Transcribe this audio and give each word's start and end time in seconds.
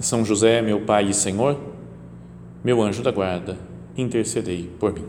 São 0.00 0.24
José, 0.24 0.60
meu 0.60 0.82
Pai 0.82 1.08
e 1.08 1.14
Senhor, 1.14 1.58
meu 2.62 2.82
anjo 2.82 3.02
da 3.02 3.10
guarda, 3.10 3.56
intercedei 3.96 4.70
por 4.78 4.92
mim. 4.92 5.06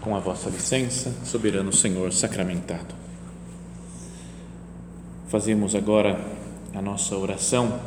Com 0.00 0.14
a 0.14 0.20
vossa 0.20 0.50
licença, 0.50 1.12
soberano 1.24 1.72
Senhor 1.72 2.12
sacramentado. 2.12 2.94
Fazemos 5.28 5.74
agora 5.74 6.43
a 6.74 6.82
nossa 6.82 7.16
oração, 7.16 7.80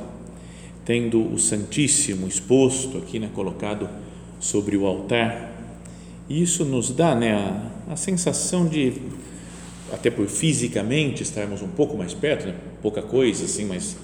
tendo 0.86 1.22
o 1.34 1.38
Santíssimo 1.38 2.28
exposto 2.28 2.98
aqui, 2.98 3.20
né, 3.20 3.30
colocado 3.34 3.90
sobre 4.40 4.78
o 4.78 4.86
altar. 4.86 5.52
E 6.30 6.42
isso 6.42 6.64
nos 6.64 6.90
dá 6.92 7.14
né, 7.14 7.34
a, 7.34 7.94
a 7.94 7.96
sensação 7.96 8.66
de, 8.68 8.94
até 9.92 10.10
por 10.10 10.28
fisicamente 10.28 11.24
estarmos 11.24 11.62
um 11.62 11.68
pouco 11.68 11.98
mais 11.98 12.14
perto, 12.14 12.48
né, 12.48 12.56
pouca 12.82 13.02
coisa 13.02 13.46
assim, 13.46 13.66
mas 13.66 13.98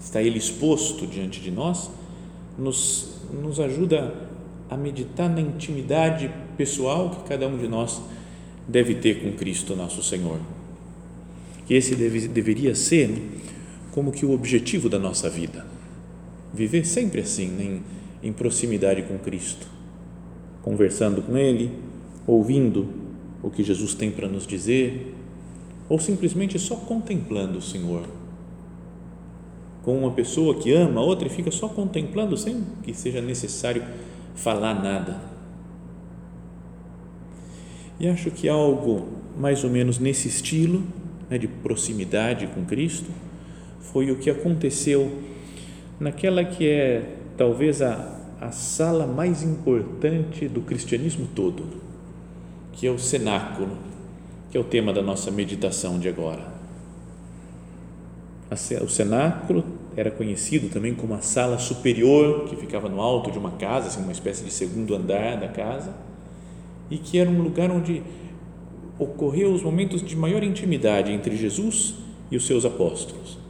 está 0.00 0.22
ele 0.22 0.38
exposto 0.38 1.06
diante 1.06 1.40
de 1.40 1.50
nós, 1.50 1.90
nos, 2.58 3.20
nos 3.32 3.60
ajuda 3.60 4.14
a 4.70 4.76
meditar 4.76 5.28
na 5.28 5.40
intimidade 5.40 6.30
pessoal 6.56 7.10
que 7.10 7.28
cada 7.28 7.46
um 7.46 7.58
de 7.58 7.68
nós 7.68 8.00
deve 8.66 8.94
ter 8.94 9.22
com 9.22 9.32
Cristo 9.32 9.76
nosso 9.76 10.02
Senhor. 10.02 10.38
Que 11.66 11.74
esse 11.74 11.94
deve, 11.94 12.28
deveria 12.28 12.74
ser 12.74 13.10
como 13.94 14.10
que 14.10 14.26
o 14.26 14.32
objetivo 14.32 14.88
da 14.88 14.98
nossa 14.98 15.30
vida. 15.30 15.64
Viver 16.52 16.84
sempre 16.84 17.20
assim, 17.20 17.46
né, 17.46 17.64
em, 17.64 18.28
em 18.28 18.32
proximidade 18.32 19.02
com 19.02 19.16
Cristo, 19.18 19.68
conversando 20.62 21.22
com 21.22 21.36
Ele, 21.38 21.70
ouvindo 22.26 22.88
o 23.40 23.48
que 23.50 23.62
Jesus 23.62 23.94
tem 23.94 24.10
para 24.10 24.26
nos 24.26 24.48
dizer, 24.48 25.14
ou 25.88 26.00
simplesmente 26.00 26.58
só 26.58 26.74
contemplando 26.74 27.58
o 27.58 27.62
Senhor. 27.62 28.04
Com 29.84 29.96
uma 29.96 30.10
pessoa 30.10 30.56
que 30.56 30.72
ama 30.72 31.00
a 31.00 31.04
outra 31.04 31.28
e 31.28 31.30
fica 31.30 31.52
só 31.52 31.68
contemplando 31.68 32.36
sem 32.36 32.64
que 32.82 32.92
seja 32.92 33.20
necessário 33.20 33.84
falar 34.34 34.82
nada. 34.82 35.20
E 38.00 38.08
acho 38.08 38.32
que 38.32 38.48
algo 38.48 39.06
mais 39.38 39.62
ou 39.62 39.70
menos 39.70 40.00
nesse 40.00 40.26
estilo, 40.26 40.82
né, 41.30 41.38
de 41.38 41.46
proximidade 41.46 42.48
com 42.48 42.64
Cristo, 42.64 43.08
foi 43.92 44.10
o 44.10 44.16
que 44.16 44.30
aconteceu 44.30 45.10
naquela 46.00 46.44
que 46.44 46.68
é 46.68 47.16
talvez 47.36 47.82
a, 47.82 48.20
a 48.40 48.50
sala 48.50 49.06
mais 49.06 49.42
importante 49.42 50.48
do 50.48 50.60
cristianismo 50.60 51.28
todo, 51.34 51.64
que 52.72 52.86
é 52.86 52.90
o 52.90 52.98
cenáculo, 52.98 53.76
que 54.50 54.56
é 54.56 54.60
o 54.60 54.64
tema 54.64 54.92
da 54.92 55.02
nossa 55.02 55.30
meditação 55.30 55.98
de 55.98 56.08
agora. 56.08 56.54
O 58.82 58.88
cenáculo 58.88 59.64
era 59.96 60.10
conhecido 60.10 60.68
também 60.68 60.94
como 60.94 61.14
a 61.14 61.20
sala 61.20 61.58
superior, 61.58 62.44
que 62.44 62.54
ficava 62.54 62.88
no 62.88 63.00
alto 63.00 63.30
de 63.30 63.38
uma 63.38 63.52
casa, 63.52 63.88
assim, 63.88 64.00
uma 64.02 64.12
espécie 64.12 64.44
de 64.44 64.52
segundo 64.52 64.94
andar 64.94 65.38
da 65.38 65.48
casa, 65.48 65.92
e 66.90 66.98
que 66.98 67.18
era 67.18 67.28
um 67.28 67.42
lugar 67.42 67.70
onde 67.70 68.02
ocorreu 68.98 69.52
os 69.52 69.62
momentos 69.62 70.02
de 70.02 70.14
maior 70.14 70.42
intimidade 70.44 71.10
entre 71.10 71.36
Jesus 71.36 71.96
e 72.30 72.36
os 72.36 72.46
seus 72.46 72.64
apóstolos. 72.64 73.43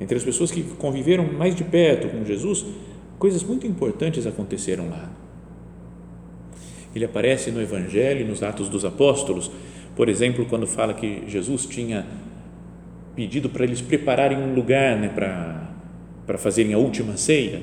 Entre 0.00 0.16
as 0.16 0.24
pessoas 0.24 0.50
que 0.50 0.62
conviveram 0.62 1.24
mais 1.32 1.54
de 1.54 1.64
perto 1.64 2.08
com 2.08 2.24
Jesus, 2.24 2.64
coisas 3.18 3.42
muito 3.42 3.66
importantes 3.66 4.26
aconteceram 4.26 4.88
lá. 4.90 5.10
Ele 6.94 7.04
aparece 7.04 7.50
no 7.50 7.60
Evangelho, 7.60 8.26
nos 8.26 8.42
Atos 8.42 8.68
dos 8.68 8.84
Apóstolos, 8.84 9.50
por 9.94 10.08
exemplo, 10.08 10.44
quando 10.46 10.66
fala 10.66 10.92
que 10.92 11.24
Jesus 11.26 11.66
tinha 11.66 12.06
pedido 13.14 13.48
para 13.48 13.64
eles 13.64 13.80
prepararem 13.80 14.38
um 14.38 14.54
lugar 14.54 14.96
né, 14.98 15.08
para, 15.08 15.70
para 16.26 16.36
fazerem 16.36 16.74
a 16.74 16.78
última 16.78 17.16
ceia. 17.16 17.62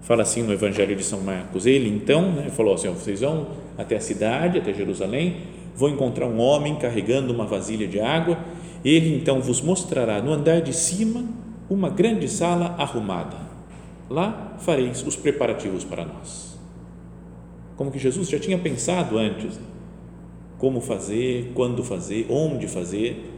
Fala 0.00 0.22
assim 0.22 0.42
no 0.42 0.52
Evangelho 0.52 0.96
de 0.96 1.04
São 1.04 1.20
Marcos. 1.20 1.66
Ele 1.66 1.88
então 1.88 2.32
né, 2.32 2.50
falou 2.50 2.74
assim: 2.74 2.88
vocês 2.88 3.20
vão 3.20 3.48
até 3.76 3.96
a 3.96 4.00
cidade, 4.00 4.58
até 4.58 4.72
Jerusalém, 4.72 5.36
vão 5.76 5.90
encontrar 5.90 6.26
um 6.26 6.38
homem 6.38 6.74
carregando 6.76 7.32
uma 7.32 7.46
vasilha 7.46 7.86
de 7.86 8.00
água. 8.00 8.38
Ele 8.84 9.14
então 9.14 9.40
vos 9.40 9.60
mostrará 9.60 10.20
no 10.20 10.32
andar 10.32 10.60
de 10.60 10.72
cima 10.72 11.24
uma 11.68 11.90
grande 11.90 12.28
sala 12.28 12.74
arrumada. 12.78 13.36
Lá 14.08 14.56
fareis 14.58 15.06
os 15.06 15.16
preparativos 15.16 15.84
para 15.84 16.04
nós. 16.04 16.58
Como 17.76 17.90
que 17.90 17.98
Jesus 17.98 18.28
já 18.28 18.38
tinha 18.38 18.58
pensado 18.58 19.18
antes 19.18 19.58
como 20.58 20.80
fazer, 20.80 21.52
quando 21.54 21.84
fazer, 21.84 22.26
onde 22.28 22.66
fazer 22.66 23.32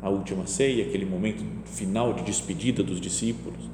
a 0.00 0.08
última 0.08 0.46
ceia, 0.46 0.84
aquele 0.84 1.04
momento 1.04 1.44
final 1.66 2.14
de 2.14 2.22
despedida 2.22 2.82
dos 2.82 3.00
discípulos. 3.00 3.70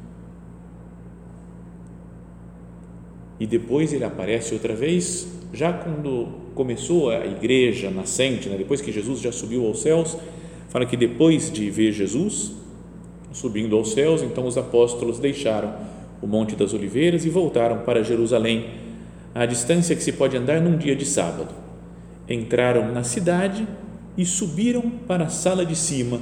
E 3.40 3.46
depois 3.46 3.92
ele 3.92 4.04
aparece 4.04 4.52
outra 4.52 4.74
vez, 4.74 5.28
já 5.52 5.72
quando 5.72 6.26
começou 6.54 7.10
a 7.10 7.24
igreja 7.24 7.90
nascente, 7.90 8.48
né? 8.48 8.56
depois 8.56 8.80
que 8.80 8.90
Jesus 8.90 9.20
já 9.20 9.30
subiu 9.30 9.64
aos 9.64 9.80
céus, 9.80 10.18
fala 10.68 10.84
que 10.84 10.96
depois 10.96 11.50
de 11.50 11.70
ver 11.70 11.92
Jesus 11.92 12.57
subindo 13.38 13.76
aos 13.76 13.92
céus, 13.92 14.22
então 14.22 14.46
os 14.46 14.58
apóstolos 14.58 15.18
deixaram 15.18 15.72
o 16.20 16.26
Monte 16.26 16.56
das 16.56 16.74
Oliveiras 16.74 17.24
e 17.24 17.30
voltaram 17.30 17.78
para 17.78 18.02
Jerusalém, 18.02 18.66
à 19.34 19.46
distância 19.46 19.94
que 19.94 20.02
se 20.02 20.12
pode 20.12 20.36
andar 20.36 20.60
num 20.60 20.76
dia 20.76 20.96
de 20.96 21.04
sábado. 21.04 21.54
Entraram 22.28 22.92
na 22.92 23.04
cidade 23.04 23.66
e 24.16 24.24
subiram 24.24 24.82
para 25.06 25.24
a 25.24 25.28
sala 25.28 25.64
de 25.64 25.76
cima, 25.76 26.20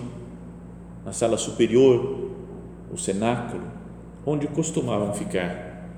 na 1.04 1.12
sala 1.12 1.38
superior, 1.38 2.30
o 2.92 2.98
cenáculo, 2.98 3.64
onde 4.24 4.46
costumavam 4.46 5.14
ficar. 5.14 5.88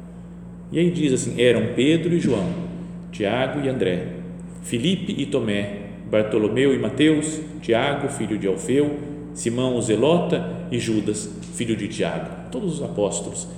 E 0.70 0.78
aí 0.78 0.90
diz 0.90 1.12
assim: 1.12 1.40
eram 1.40 1.74
Pedro 1.74 2.14
e 2.14 2.20
João, 2.20 2.48
Tiago 3.10 3.60
e 3.64 3.68
André, 3.68 4.12
Filipe 4.62 5.14
e 5.18 5.26
Tomé, 5.26 5.88
Bartolomeu 6.10 6.72
e 6.72 6.78
Mateus, 6.78 7.40
Tiago, 7.60 8.08
filho 8.08 8.38
de 8.38 8.46
Alfeu, 8.46 9.17
Simão 9.34 9.76
o 9.76 9.82
Zelota 9.82 10.66
e 10.70 10.78
Judas, 10.78 11.28
filho 11.54 11.76
de 11.76 11.88
Tiago, 11.88 12.50
todos 12.50 12.74
os 12.74 12.82
apóstolos. 12.82 13.48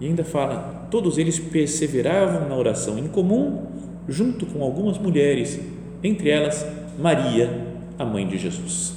E 0.00 0.06
ainda 0.06 0.24
fala, 0.24 0.86
todos 0.90 1.18
eles 1.18 1.38
perseveravam 1.38 2.48
na 2.48 2.56
oração 2.56 2.98
em 2.98 3.08
comum, 3.08 3.66
junto 4.08 4.46
com 4.46 4.62
algumas 4.62 4.98
mulheres, 4.98 5.60
entre 6.02 6.30
elas 6.30 6.66
Maria, 6.98 7.66
a 7.98 8.04
mãe 8.04 8.26
de 8.26 8.38
Jesus. 8.38 8.94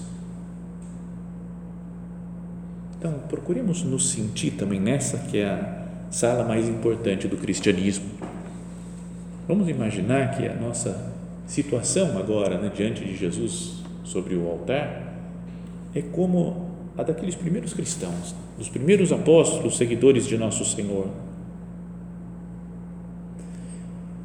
Então, 2.97 3.13
procuremos 3.30 3.81
nos 3.83 4.09
sentir 4.09 4.51
também 4.51 4.80
nessa 4.80 5.18
que 5.18 5.38
é 5.38 5.45
a 5.45 5.85
sala 6.09 6.44
mais 6.44 6.68
importante 6.68 7.27
do 7.27 7.38
cristianismo. 7.38 8.09
Vamos 9.47 9.69
imaginar 9.69 10.35
que 10.35 10.45
a 10.45 10.53
nossa 10.53 11.13
situação 11.47 12.18
agora, 12.18 12.57
né, 12.57 12.71
diante 12.74 13.03
de 13.03 13.15
Jesus 13.15 13.83
sobre 14.03 14.35
o 14.35 14.47
altar, 14.47 15.08
é 15.94 16.01
como 16.01 16.69
a 16.97 17.03
daqueles 17.03 17.36
primeiros 17.36 17.74
cristãos, 17.74 18.36
dos 18.57 18.69
primeiros 18.69 19.12
apóstolos, 19.12 19.77
seguidores 19.77 20.25
de 20.27 20.38
nosso 20.38 20.65
Senhor. 20.65 21.07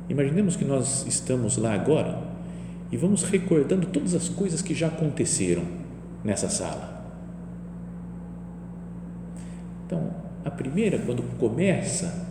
Imaginemos 0.09 0.57
que 0.57 0.65
nós 0.65 1.07
estamos 1.07 1.57
lá 1.57 1.73
agora 1.75 2.19
e 2.91 2.97
vamos 2.97 3.23
recordando 3.23 3.87
todas 3.87 4.15
as 4.15 4.29
coisas 4.29 4.61
que 4.61 4.75
já 4.75 4.89
aconteceram 4.89 5.63
nessa 6.23 6.49
sala. 6.49 7.05
Então, 9.87 10.11
a 10.45 10.51
primeira, 10.51 10.99
quando 10.99 11.23
começa 11.39 12.27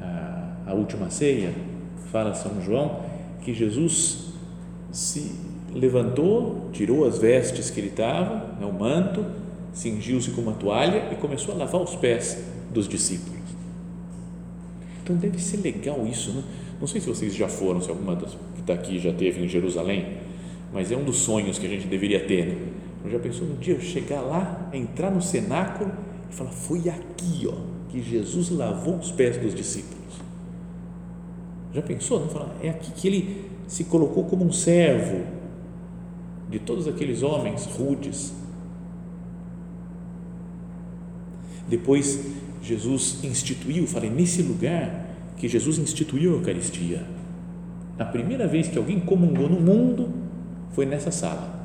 a, 0.00 0.70
a 0.70 0.74
última 0.74 1.10
ceia, 1.10 1.52
fala 2.10 2.34
São 2.34 2.62
João 2.62 3.00
que 3.42 3.52
Jesus 3.52 4.32
se 4.90 5.34
levantou, 5.74 6.61
tirou 6.72 7.06
as 7.06 7.18
vestes 7.18 7.70
que 7.70 7.80
ele 7.80 7.88
estava, 7.88 8.56
né, 8.58 8.66
o 8.66 8.72
manto, 8.72 9.24
cingiu-se 9.72 10.30
com 10.30 10.40
uma 10.40 10.52
toalha 10.52 11.08
e 11.12 11.16
começou 11.16 11.54
a 11.54 11.58
lavar 11.58 11.80
os 11.80 11.94
pés 11.96 12.38
dos 12.72 12.88
discípulos. 12.88 13.40
Então 15.02 15.16
deve 15.16 15.38
ser 15.40 15.58
legal 15.58 16.06
isso, 16.06 16.32
né? 16.32 16.42
Não 16.80 16.86
sei 16.86 17.00
se 17.00 17.08
vocês 17.08 17.34
já 17.34 17.48
foram, 17.48 17.80
se 17.80 17.90
alguma 17.90 18.16
das 18.16 18.32
que 18.54 18.60
está 18.60 18.74
aqui 18.74 18.98
já 18.98 19.12
teve 19.12 19.44
em 19.44 19.48
Jerusalém, 19.48 20.18
mas 20.72 20.90
é 20.90 20.96
um 20.96 21.04
dos 21.04 21.18
sonhos 21.18 21.58
que 21.58 21.66
a 21.66 21.68
gente 21.68 21.86
deveria 21.86 22.24
ter. 22.24 22.46
Né? 22.46 23.10
Já 23.10 23.18
pensou 23.18 23.46
um 23.46 23.54
dia 23.56 23.74
eu 23.74 23.80
chegar 23.80 24.20
lá, 24.20 24.68
entrar 24.72 25.10
no 25.10 25.20
cenáculo 25.20 25.92
e 26.30 26.34
falar: 26.34 26.50
foi 26.50 26.88
aqui, 26.88 27.46
ó, 27.46 27.54
que 27.88 28.02
Jesus 28.02 28.50
lavou 28.50 28.96
os 28.96 29.10
pés 29.10 29.36
dos 29.36 29.54
discípulos. 29.54 30.02
Já 31.74 31.82
pensou? 31.82 32.20
Não 32.20 32.28
falar, 32.28 32.54
é 32.62 32.68
aqui 32.68 32.90
que 32.92 33.06
ele 33.08 33.44
se 33.66 33.84
colocou 33.84 34.24
como 34.24 34.44
um 34.44 34.52
servo 34.52 35.24
de 36.52 36.58
todos 36.58 36.86
aqueles 36.86 37.22
homens 37.22 37.64
rudes. 37.64 38.32
Depois 41.66 42.26
Jesus 42.62 43.24
instituiu, 43.24 43.86
falei, 43.86 44.10
nesse 44.10 44.42
lugar 44.42 45.06
que 45.38 45.48
Jesus 45.48 45.78
instituiu 45.78 46.32
a 46.32 46.36
Eucaristia. 46.36 47.04
A 47.98 48.04
primeira 48.04 48.46
vez 48.46 48.68
que 48.68 48.76
alguém 48.76 49.00
comungou 49.00 49.48
no 49.48 49.60
mundo 49.60 50.10
foi 50.72 50.84
nessa 50.84 51.10
sala. 51.10 51.60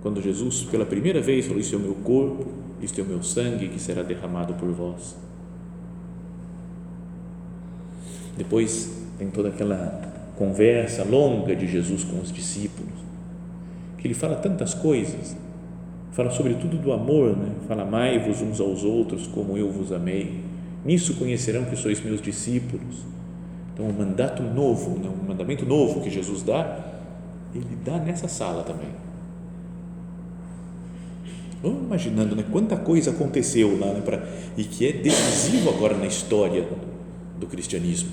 Quando 0.00 0.22
Jesus, 0.22 0.62
pela 0.62 0.86
primeira 0.86 1.20
vez, 1.20 1.46
falou: 1.46 1.60
Isso 1.60 1.74
é 1.74 1.78
o 1.78 1.80
meu 1.80 1.94
corpo, 1.94 2.46
isto 2.80 3.00
é 3.00 3.04
o 3.04 3.06
meu 3.06 3.22
sangue 3.22 3.68
que 3.68 3.80
será 3.80 4.02
derramado 4.02 4.54
por 4.54 4.70
vós. 4.70 5.16
Depois 8.36 8.90
tem 9.18 9.28
toda 9.30 9.48
aquela 9.48 10.17
conversa 10.38 11.04
longa 11.04 11.54
de 11.54 11.66
Jesus 11.66 12.04
com 12.04 12.20
os 12.20 12.32
discípulos, 12.32 12.94
que 13.98 14.06
ele 14.06 14.14
fala 14.14 14.36
tantas 14.36 14.72
coisas, 14.72 15.36
fala 16.12 16.30
sobretudo 16.30 16.76
do 16.76 16.92
amor, 16.92 17.36
né? 17.36 17.50
fala: 17.66 17.82
Amai-vos 17.82 18.40
uns 18.40 18.60
aos 18.60 18.84
outros 18.84 19.26
como 19.26 19.56
eu 19.56 19.70
vos 19.70 19.92
amei. 19.92 20.40
Nisso 20.84 21.14
conhecerão 21.14 21.64
que 21.64 21.76
sois 21.76 22.00
meus 22.00 22.22
discípulos. 22.22 23.04
Então, 23.74 23.86
um 23.86 23.92
mandato 23.92 24.42
novo, 24.42 24.98
né? 24.98 25.08
um 25.08 25.28
mandamento 25.28 25.66
novo 25.66 26.00
que 26.00 26.08
Jesus 26.08 26.42
dá, 26.42 26.78
ele 27.54 27.76
dá 27.84 27.98
nessa 27.98 28.28
sala 28.28 28.62
também 28.62 29.08
Vamos 31.62 31.82
imaginando 31.82 32.36
né, 32.36 32.44
quanta 32.50 32.76
coisa 32.76 33.10
aconteceu 33.10 33.78
lá 33.78 33.92
né, 33.92 34.00
pra, 34.00 34.22
e 34.56 34.62
que 34.62 34.86
é 34.86 34.92
decisivo 34.92 35.70
agora 35.70 35.96
na 35.96 36.06
história 36.06 36.68
do 37.38 37.46
cristianismo. 37.46 38.10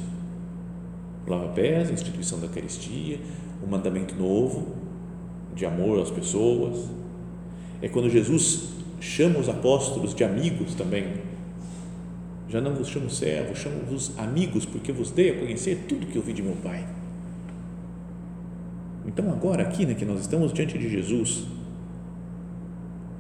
Lava 1.28 1.50
pés, 1.50 1.90
a 1.90 1.94
instituição 1.94 2.40
da 2.40 2.46
Eucaristia, 2.46 3.20
o 3.64 3.70
mandamento 3.70 4.16
novo 4.16 4.76
de 5.56 5.66
amor 5.66 6.00
às 6.00 6.12
pessoas. 6.12 6.90
É 7.82 7.90
quando 7.90 8.10
Jesus 8.10 8.70
chama 9.00 9.40
os 9.40 9.50
apóstolos 9.50 10.14
de 10.14 10.24
amigos 10.24 10.76
também. 10.76 11.14
Já 12.48 12.62
não 12.62 12.74
vos 12.74 12.88
chamo 12.88 13.10
servos, 13.10 13.58
chamo-vos 13.58 14.12
amigos, 14.18 14.66
porque 14.66 14.92
vos 14.92 15.12
dei 15.12 15.32
a 15.32 15.40
conhecer 15.40 15.86
tudo 15.88 16.06
que 16.06 16.16
eu 16.16 16.22
vi 16.22 16.34
de 16.34 16.42
meu 16.42 16.56
Pai. 16.64 16.86
Então, 19.06 19.30
agora 19.32 19.64
aqui, 19.64 19.86
né, 19.86 19.94
que 19.94 20.06
nós 20.06 20.22
estamos 20.22 20.52
diante 20.54 20.78
de 20.78 20.90
Jesus, 20.90 21.46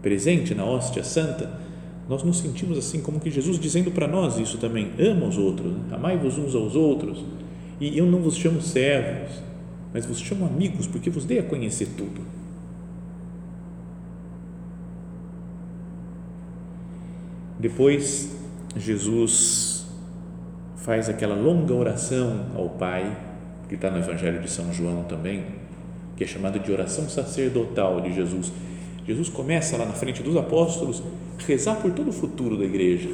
presente 0.02 0.54
na 0.54 0.63
hóstia 0.63 1.04
santa, 1.04 1.60
nós 2.07 2.24
nos 2.24 2.38
sentimos 2.38 2.78
assim 2.78 3.02
como 3.02 3.19
que 3.19 3.31
Jesus 3.31 3.60
dizendo 3.60 3.92
para 3.92 4.07
nós 4.07 4.38
isso 4.38 4.57
também, 4.57 4.92
ama 5.00 5.28
os 5.28 5.38
outros, 5.38 5.72
né? 5.72 5.80
amai-vos 5.92 6.38
uns 6.38 6.54
aos 6.54 6.75
outros, 6.75 7.24
e 7.80 7.98
eu 7.98 8.06
não 8.06 8.19
vos 8.19 8.36
chamo 8.36 8.62
servos, 8.62 9.42
mas 9.94 10.06
vos 10.06 10.19
chamo 10.19 10.45
amigos, 10.45 10.88
porque 10.88 11.10
vos 11.10 11.25
dei 11.25 11.39
a 11.39 11.44
conhecer 11.44 11.89
tudo. 11.98 12.22
Depois, 17.60 18.36
Jesus 18.75 19.88
faz 20.75 21.10
aquela 21.10 21.36
longa 21.36 21.74
oração 21.74 22.48
ao 22.56 22.69
Pai, 22.69 23.18
que 23.68 23.75
está 23.75 23.89
no 23.89 23.98
Evangelho 23.98 24.42
de 24.42 24.50
São 24.50 24.71
João 24.74 25.04
também, 25.04 25.45
que 26.16 26.24
é 26.24 26.28
chamada 26.28 26.60
de 26.60 26.71
oração 26.71 27.10
sacerdotal 27.10 28.01
de 28.01 28.13
Jesus, 28.13 28.51
Jesus 29.07 29.30
começa 29.30 29.78
lá 29.78 29.86
na 29.86 29.94
frente 29.94 30.24
dos 30.24 30.36
apóstolos 30.36 31.04
rezar 31.45 31.75
por 31.75 31.92
todo 31.92 32.10
o 32.10 32.13
futuro 32.13 32.57
da 32.57 32.66
igreja, 32.66 33.10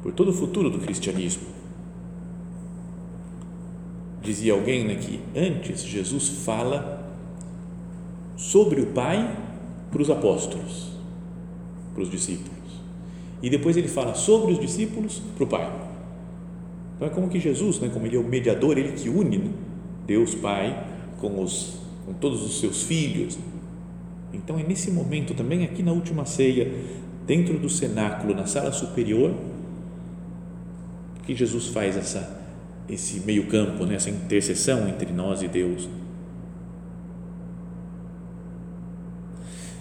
por 0.00 0.12
todo 0.12 0.30
o 0.30 0.32
futuro 0.32 0.70
do 0.70 0.78
cristianismo. 0.78 1.42
Dizia 4.22 4.52
alguém 4.52 4.84
né, 4.84 4.94
que 4.94 5.20
antes 5.36 5.82
Jesus 5.82 6.28
fala 6.28 7.02
sobre 8.36 8.80
o 8.80 8.86
Pai 8.86 9.36
para 9.90 10.00
os 10.00 10.10
apóstolos, 10.10 10.92
para 11.92 12.02
os 12.02 12.10
discípulos, 12.10 12.52
e 13.42 13.50
depois 13.50 13.76
ele 13.76 13.88
fala 13.88 14.14
sobre 14.14 14.52
os 14.52 14.60
discípulos 14.60 15.20
para 15.36 15.44
o 15.44 15.46
Pai. 15.46 15.72
Então 16.96 17.08
é 17.08 17.10
como 17.10 17.28
que 17.28 17.40
Jesus, 17.40 17.80
né, 17.80 17.90
como 17.92 18.06
ele 18.06 18.16
é 18.16 18.18
o 18.18 18.24
mediador, 18.24 18.78
ele 18.78 18.92
que 18.92 19.08
une 19.08 19.38
né, 19.38 19.50
Deus 20.06 20.34
Pai 20.36 20.86
com, 21.20 21.42
os, 21.42 21.78
com 22.06 22.12
todos 22.12 22.44
os 22.44 22.60
seus 22.60 22.84
filhos, 22.84 23.38
então 24.32 24.58
é 24.58 24.62
nesse 24.62 24.90
momento 24.90 25.34
também 25.34 25.64
aqui 25.64 25.82
na 25.82 25.92
última 25.92 26.24
ceia, 26.24 26.72
dentro 27.26 27.58
do 27.58 27.68
cenáculo, 27.68 28.34
na 28.34 28.46
sala 28.46 28.72
superior, 28.72 29.34
que 31.24 31.34
Jesus 31.34 31.68
faz 31.68 31.96
essa 31.96 32.41
esse 32.88 33.20
meio-campo, 33.20 33.84
né? 33.84 33.94
essa 33.94 34.10
intercessão 34.10 34.88
entre 34.88 35.12
nós 35.12 35.42
e 35.42 35.48
Deus. 35.48 35.88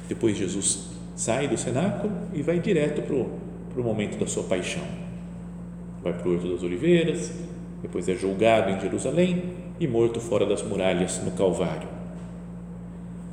Depois 0.07 0.37
Jesus 0.37 0.89
sai 1.15 1.47
do 1.47 1.57
cenáculo 1.57 2.11
e 2.33 2.41
vai 2.41 2.59
direto 2.59 3.01
para 3.01 3.81
o 3.81 3.83
momento 3.83 4.17
da 4.17 4.27
sua 4.27 4.43
paixão. 4.43 4.83
Vai 6.03 6.13
para 6.13 6.27
o 6.27 6.33
Horto 6.33 6.51
das 6.51 6.63
Oliveiras, 6.63 7.31
depois 7.81 8.07
é 8.09 8.15
julgado 8.15 8.71
em 8.71 8.79
Jerusalém 8.79 9.53
e 9.79 9.87
morto 9.87 10.19
fora 10.19 10.45
das 10.45 10.61
muralhas 10.63 11.21
no 11.23 11.31
Calvário 11.31 12.01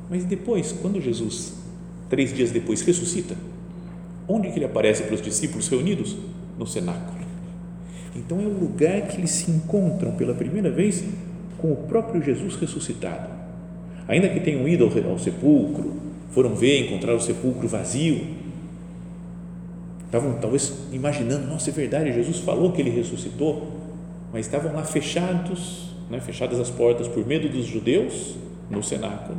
mas 0.09 0.25
depois, 0.25 0.71
quando 0.71 0.99
Jesus, 0.99 1.53
três 2.09 2.33
dias 2.33 2.49
depois, 2.49 2.81
ressuscita, 2.81 3.35
onde 4.27 4.49
que 4.49 4.57
ele 4.57 4.65
aparece 4.65 5.03
para 5.03 5.13
os 5.13 5.21
discípulos 5.21 5.67
reunidos? 5.67 6.17
No 6.57 6.65
cenáculo. 6.65 7.18
Então 8.15 8.39
é 8.39 8.45
o 8.45 8.59
lugar 8.59 9.01
que 9.03 9.17
eles 9.17 9.31
se 9.31 9.51
encontram 9.51 10.11
pela 10.13 10.33
primeira 10.33 10.69
vez 10.71 11.03
com 11.57 11.71
o 11.71 11.75
próprio 11.75 12.21
Jesus 12.21 12.55
ressuscitado. 12.55 13.29
Ainda 14.07 14.29
que 14.29 14.39
tenham 14.39 14.67
ido 14.67 14.85
ao, 14.85 15.11
ao 15.11 15.19
sepulcro, 15.19 15.93
foram 16.31 16.55
ver, 16.55 16.87
encontraram 16.87 17.17
o 17.17 17.21
sepulcro 17.21 17.67
vazio, 17.67 18.35
estavam 20.05 20.33
talvez 20.39 20.73
imaginando, 20.91 21.47
nossa, 21.47 21.69
é 21.69 21.73
verdade, 21.73 22.11
Jesus 22.13 22.39
falou 22.39 22.71
que 22.71 22.81
ele 22.81 22.89
ressuscitou, 22.89 23.71
mas 24.33 24.45
estavam 24.45 24.73
lá 24.73 24.83
fechados, 24.83 25.95
né, 26.09 26.19
fechadas 26.19 26.59
as 26.59 26.69
portas 26.69 27.07
por 27.07 27.25
medo 27.25 27.47
dos 27.49 27.65
judeus 27.65 28.35
no 28.69 28.81
cenáculo 28.81 29.37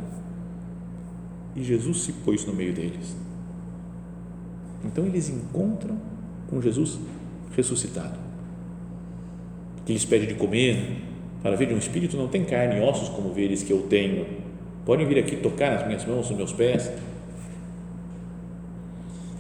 e 1.55 1.65
Jesus 1.65 2.03
se 2.03 2.13
pôs 2.13 2.45
no 2.45 2.55
meio 2.55 2.73
deles. 2.73 3.17
Então 4.85 5.05
eles 5.05 5.29
encontram 5.29 5.99
com 6.49 6.61
Jesus 6.61 6.99
ressuscitado. 7.55 8.19
Que 9.91 9.95
lhes 9.95 10.05
pede 10.05 10.25
de 10.25 10.35
comer, 10.35 11.03
para 11.43 11.57
ver 11.57 11.67
de 11.67 11.75
um 11.75 11.77
espírito 11.77 12.17
não 12.17 12.29
tem 12.29 12.45
carne 12.45 12.79
e 12.79 12.81
ossos 12.81 13.09
como 13.09 13.33
veres 13.33 13.65
que 13.65 13.73
eu 13.73 13.89
tenho. 13.89 14.25
Podem 14.87 15.05
vir 15.05 15.19
aqui 15.19 15.35
tocar 15.35 15.73
nas 15.73 15.85
minhas 15.85 16.05
mãos, 16.05 16.31
nos 16.31 16.39
meus 16.39 16.53
pés. 16.53 16.93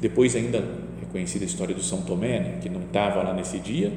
Depois 0.00 0.34
ainda 0.34 0.58
é 0.58 1.06
conhecida 1.12 1.44
a 1.44 1.46
história 1.46 1.72
do 1.72 1.80
São 1.80 2.02
Tomé, 2.02 2.40
né, 2.40 2.58
que 2.60 2.68
não 2.68 2.80
estava 2.80 3.22
lá 3.22 3.32
nesse 3.32 3.60
dia, 3.60 3.92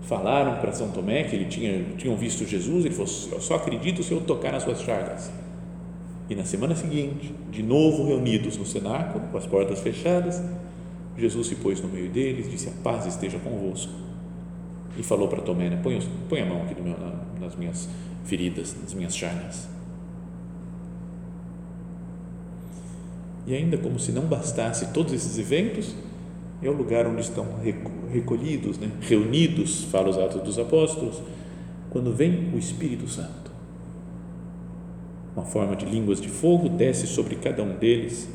falaram 0.00 0.58
para 0.58 0.72
São 0.72 0.90
Tomé 0.90 1.24
que 1.24 1.36
ele 1.36 1.44
tinha 1.44 1.84
tinham 1.98 2.16
visto 2.16 2.46
Jesus, 2.46 2.86
ele 2.86 2.94
falou: 2.94 3.12
"Eu 3.32 3.40
só 3.42 3.56
acredito 3.56 4.02
se 4.02 4.10
eu 4.10 4.22
tocar 4.22 4.52
nas 4.52 4.62
suas 4.62 4.80
chagas". 4.80 5.30
E 6.30 6.34
na 6.34 6.46
semana 6.46 6.74
seguinte, 6.74 7.34
de 7.50 7.62
novo 7.62 8.06
reunidos 8.06 8.56
no 8.56 8.64
cenáculo, 8.64 9.26
com 9.30 9.36
as 9.36 9.46
portas 9.46 9.80
fechadas, 9.80 10.42
Jesus 11.18 11.48
se 11.48 11.56
pôs 11.56 11.78
no 11.82 11.88
meio 11.88 12.08
deles, 12.08 12.50
disse: 12.50 12.70
A 12.70 12.82
paz 12.82 13.04
esteja 13.04 13.38
convosco. 13.38 14.08
E 14.96 15.02
falou 15.02 15.28
para 15.28 15.40
Tomé: 15.42 15.70
né, 15.70 15.80
põe, 15.82 16.00
põe 16.28 16.40
a 16.40 16.46
mão 16.46 16.62
aqui 16.62 16.80
meu, 16.80 16.96
nas 17.40 17.56
minhas 17.56 17.88
feridas, 18.24 18.76
nas 18.80 18.94
minhas 18.94 19.16
chagas. 19.16 19.68
E 23.46 23.54
ainda 23.54 23.78
como 23.78 23.98
se 23.98 24.12
não 24.12 24.22
bastasse 24.22 24.92
todos 24.92 25.12
esses 25.12 25.38
eventos, 25.38 25.94
é 26.62 26.68
o 26.68 26.72
lugar 26.72 27.06
onde 27.06 27.22
estão 27.22 27.46
recolhidos, 28.12 28.78
né, 28.78 28.90
reunidos, 29.00 29.84
fala 29.84 30.10
os 30.10 30.18
Atos 30.18 30.42
dos 30.42 30.58
Apóstolos, 30.58 31.20
quando 31.88 32.14
vem 32.14 32.50
o 32.54 32.58
Espírito 32.58 33.08
Santo 33.08 33.50
uma 35.34 35.44
forma 35.44 35.76
de 35.76 35.86
línguas 35.86 36.20
de 36.20 36.28
fogo, 36.28 36.68
desce 36.68 37.06
sobre 37.06 37.36
cada 37.36 37.62
um 37.62 37.76
deles 37.76 38.28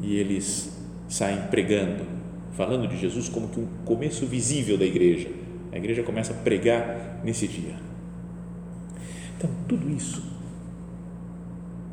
e 0.00 0.16
eles 0.16 0.76
saem 1.08 1.42
pregando, 1.48 2.04
falando 2.52 2.88
de 2.88 2.96
Jesus 2.96 3.28
como 3.28 3.48
que 3.48 3.60
um 3.60 3.66
começo 3.84 4.26
visível 4.26 4.76
da 4.76 4.84
igreja. 4.84 5.28
A 5.74 5.76
igreja 5.76 6.04
começa 6.04 6.32
a 6.32 6.36
pregar 6.36 7.20
nesse 7.24 7.48
dia. 7.48 7.74
Então, 9.36 9.50
tudo 9.68 9.90
isso 9.90 10.22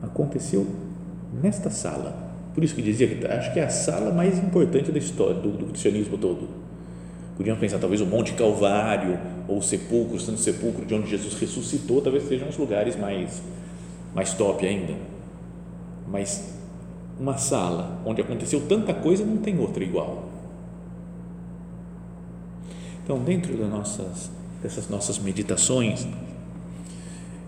aconteceu 0.03 0.67
nesta 1.41 1.71
sala, 1.71 2.29
Por 2.53 2.63
isso 2.63 2.75
que 2.75 2.81
dizia 2.81 3.07
que 3.07 3.25
acho 3.25 3.53
que 3.53 3.59
é 3.59 3.63
a 3.63 3.69
sala 3.69 4.11
mais 4.11 4.37
importante 4.37 4.91
da 4.91 4.99
história 4.99 5.35
do, 5.35 5.51
do 5.51 5.65
cristianismo 5.67 6.17
todo. 6.17 6.49
Podíamos 7.37 7.61
pensar, 7.61 7.79
talvez 7.79 8.01
o 8.01 8.05
Monte 8.05 8.33
Calvário 8.33 9.17
ou 9.47 9.57
o 9.59 9.61
sepulcro, 9.63 10.17
o 10.17 10.19
Santo 10.19 10.39
Sepulcro, 10.39 10.85
de 10.85 10.93
onde 10.93 11.09
Jesus 11.09 11.33
ressuscitou, 11.35 12.01
talvez 12.01 12.25
sejam 12.25 12.49
os 12.49 12.57
lugares 12.57 12.97
mais, 12.97 13.41
mais 14.13 14.33
top 14.33 14.67
ainda. 14.67 14.93
Mas 16.07 16.53
uma 17.17 17.37
sala 17.37 18.01
onde 18.05 18.21
aconteceu 18.21 18.61
tanta 18.67 18.93
coisa 18.93 19.25
não 19.25 19.37
tem 19.37 19.57
outra 19.57 19.83
igual. 19.83 20.30
Então, 23.11 23.21
dentro 23.21 23.57
das 23.57 23.69
nossas, 23.69 24.31
dessas 24.63 24.87
nossas 24.87 25.19
meditações, 25.19 26.07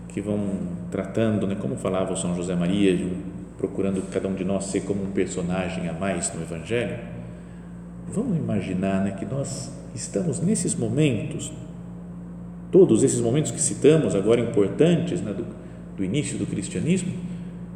que 0.08 0.20
vão 0.20 0.58
tratando, 0.90 1.46
né, 1.46 1.54
como 1.58 1.74
falava 1.76 2.12
o 2.12 2.16
São 2.18 2.36
José 2.36 2.54
Maria, 2.54 3.08
procurando 3.56 4.02
cada 4.12 4.28
um 4.28 4.34
de 4.34 4.44
nós 4.44 4.66
ser 4.66 4.82
como 4.82 5.02
um 5.02 5.12
personagem 5.12 5.88
a 5.88 5.94
mais 5.94 6.30
no 6.34 6.42
Evangelho, 6.42 6.98
vamos 8.06 8.36
imaginar 8.36 9.04
né, 9.04 9.12
que 9.12 9.24
nós 9.24 9.72
estamos 9.94 10.38
nesses 10.38 10.74
momentos, 10.74 11.50
todos 12.70 13.02
esses 13.02 13.22
momentos 13.22 13.50
que 13.50 13.60
citamos 13.62 14.14
agora 14.14 14.42
importantes 14.42 15.22
né, 15.22 15.32
do, 15.32 15.46
do 15.96 16.04
início 16.04 16.36
do 16.36 16.44
cristianismo, 16.44 17.14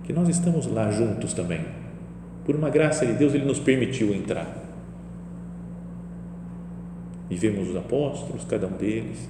que 0.04 0.12
nós 0.12 0.28
estamos 0.28 0.66
lá 0.66 0.90
juntos 0.90 1.32
também. 1.32 1.64
Por 2.44 2.54
uma 2.54 2.68
graça 2.68 3.06
de 3.06 3.14
Deus, 3.14 3.32
Ele 3.32 3.46
nos 3.46 3.58
permitiu 3.58 4.14
entrar. 4.14 4.67
E 7.30 7.36
vemos 7.36 7.68
os 7.68 7.76
apóstolos, 7.76 8.44
cada 8.44 8.66
um 8.66 8.76
deles, 8.76 9.28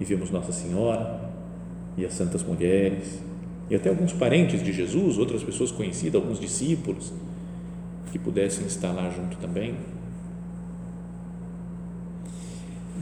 e 0.00 0.04
vemos 0.04 0.30
Nossa 0.30 0.52
Senhora 0.52 1.20
e 1.96 2.04
as 2.04 2.12
santas 2.12 2.42
mulheres, 2.42 3.20
e 3.68 3.74
até 3.74 3.88
alguns 3.88 4.12
parentes 4.12 4.62
de 4.62 4.72
Jesus, 4.72 5.18
outras 5.18 5.42
pessoas 5.42 5.72
conhecidas, 5.72 6.20
alguns 6.20 6.38
discípulos, 6.38 7.12
que 8.12 8.18
pudessem 8.18 8.66
estar 8.66 8.92
lá 8.92 9.10
junto 9.10 9.36
também. 9.38 9.74